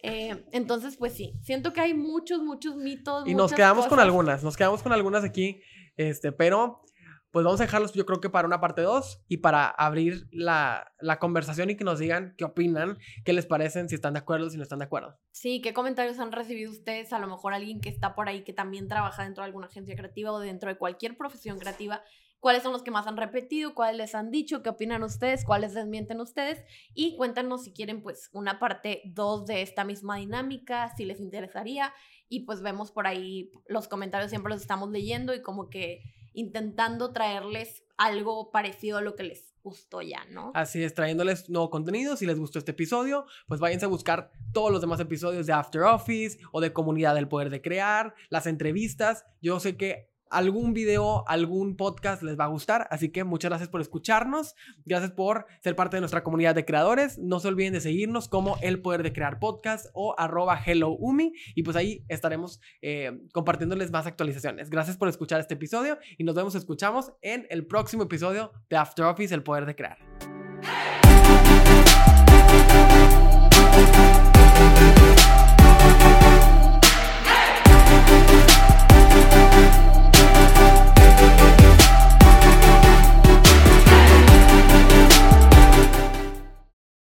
Eh, 0.00 0.44
entonces, 0.52 0.96
pues 0.96 1.14
sí, 1.14 1.34
siento 1.42 1.72
que 1.72 1.80
hay 1.80 1.94
muchos, 1.94 2.42
muchos 2.42 2.76
mitos. 2.76 3.26
Y 3.26 3.34
nos 3.34 3.52
quedamos 3.52 3.86
con 3.86 3.98
algunas, 4.00 4.44
nos 4.44 4.56
quedamos 4.56 4.82
con 4.82 4.92
algunas 4.92 5.24
aquí, 5.24 5.60
este, 5.96 6.30
pero 6.30 6.82
pues 7.30 7.44
vamos 7.44 7.60
a 7.60 7.64
dejarlos 7.64 7.92
yo 7.92 8.06
creo 8.06 8.20
que 8.20 8.30
para 8.30 8.46
una 8.46 8.60
parte 8.60 8.82
2 8.82 9.24
y 9.28 9.38
para 9.38 9.68
abrir 9.68 10.28
la, 10.30 10.92
la, 11.00 11.18
conversación 11.18 11.70
y 11.70 11.76
que 11.76 11.84
nos 11.84 11.98
digan 11.98 12.34
qué 12.38 12.44
opinan, 12.44 12.98
qué 13.24 13.32
les 13.32 13.46
parecen, 13.46 13.88
si 13.88 13.94
están 13.94 14.14
de 14.14 14.20
acuerdo, 14.20 14.48
si 14.50 14.56
no 14.56 14.62
están 14.62 14.78
de 14.78 14.86
acuerdo. 14.86 15.18
Sí, 15.30 15.60
qué 15.60 15.72
comentarios 15.74 16.18
han 16.18 16.32
recibido 16.32 16.70
ustedes, 16.70 17.12
a 17.12 17.18
lo 17.18 17.26
mejor 17.26 17.52
alguien 17.52 17.80
que 17.80 17.90
está 17.90 18.14
por 18.14 18.28
ahí 18.28 18.44
que 18.44 18.52
también 18.52 18.88
trabaja 18.88 19.24
dentro 19.24 19.42
de 19.42 19.46
alguna 19.46 19.66
agencia 19.66 19.94
creativa 19.94 20.32
o 20.32 20.38
dentro 20.38 20.68
de 20.70 20.78
cualquier 20.78 21.16
profesión 21.16 21.58
creativa. 21.58 22.02
¿Cuáles 22.40 22.62
son 22.62 22.72
los 22.72 22.82
que 22.82 22.92
más 22.92 23.06
han 23.08 23.16
repetido? 23.16 23.74
¿Cuáles 23.74 23.96
les 23.96 24.14
han 24.14 24.30
dicho? 24.30 24.62
¿Qué 24.62 24.70
opinan 24.70 25.02
ustedes? 25.02 25.44
¿Cuáles 25.44 25.74
desmienten 25.74 26.20
ustedes? 26.20 26.62
Y 26.94 27.16
cuéntanos 27.16 27.64
si 27.64 27.72
quieren 27.72 28.00
pues 28.00 28.30
una 28.32 28.60
parte 28.60 29.02
2 29.06 29.46
de 29.46 29.62
esta 29.62 29.82
misma 29.82 30.16
dinámica, 30.16 30.94
si 30.96 31.04
les 31.04 31.18
interesaría. 31.18 31.92
Y 32.28 32.44
pues 32.44 32.62
vemos 32.62 32.92
por 32.92 33.08
ahí 33.08 33.50
los 33.66 33.88
comentarios, 33.88 34.30
siempre 34.30 34.52
los 34.52 34.60
estamos 34.60 34.90
leyendo 34.90 35.34
y 35.34 35.42
como 35.42 35.68
que 35.68 36.02
intentando 36.38 37.12
traerles 37.12 37.82
algo 37.96 38.50
parecido 38.52 38.98
a 38.98 39.00
lo 39.00 39.16
que 39.16 39.24
les 39.24 39.54
gustó 39.64 40.00
ya, 40.02 40.24
¿no? 40.30 40.52
Así 40.54 40.82
es, 40.82 40.94
trayéndoles 40.94 41.50
nuevo 41.50 41.68
contenido. 41.68 42.16
Si 42.16 42.26
les 42.26 42.38
gustó 42.38 42.58
este 42.60 42.70
episodio, 42.70 43.26
pues 43.48 43.60
váyanse 43.60 43.86
a 43.86 43.88
buscar 43.88 44.30
todos 44.52 44.70
los 44.70 44.80
demás 44.80 45.00
episodios 45.00 45.46
de 45.46 45.52
After 45.52 45.82
Office 45.82 46.38
o 46.52 46.60
de 46.60 46.72
Comunidad 46.72 47.16
del 47.16 47.28
Poder 47.28 47.50
de 47.50 47.60
Crear, 47.60 48.14
las 48.30 48.46
entrevistas. 48.46 49.26
Yo 49.42 49.58
sé 49.58 49.76
que 49.76 50.07
algún 50.30 50.72
video, 50.72 51.26
algún 51.28 51.76
podcast 51.76 52.22
les 52.22 52.38
va 52.38 52.44
a 52.44 52.48
gustar. 52.48 52.86
Así 52.90 53.10
que 53.10 53.24
muchas 53.24 53.50
gracias 53.50 53.68
por 53.68 53.80
escucharnos. 53.80 54.54
Gracias 54.84 55.12
por 55.12 55.46
ser 55.60 55.76
parte 55.76 55.96
de 55.96 56.00
nuestra 56.00 56.22
comunidad 56.22 56.54
de 56.54 56.64
creadores. 56.64 57.18
No 57.18 57.40
se 57.40 57.48
olviden 57.48 57.72
de 57.72 57.80
seguirnos 57.80 58.28
como 58.28 58.56
El 58.62 58.80
Poder 58.82 59.02
de 59.02 59.12
Crear 59.12 59.38
Podcast 59.38 59.86
o 59.94 60.14
arroba 60.18 60.60
HelloUmi. 60.64 61.32
Y 61.54 61.62
pues 61.62 61.76
ahí 61.76 62.04
estaremos 62.08 62.60
eh, 62.82 63.20
compartiéndoles 63.32 63.90
más 63.90 64.06
actualizaciones. 64.06 64.70
Gracias 64.70 64.96
por 64.96 65.08
escuchar 65.08 65.40
este 65.40 65.54
episodio 65.54 65.98
y 66.16 66.24
nos 66.24 66.34
vemos, 66.34 66.54
escuchamos 66.54 67.12
en 67.22 67.46
el 67.50 67.66
próximo 67.66 68.04
episodio 68.04 68.52
de 68.68 68.76
After 68.76 69.04
Office, 69.04 69.34
El 69.34 69.42
Poder 69.42 69.66
de 69.66 69.76
Crear. 69.76 69.98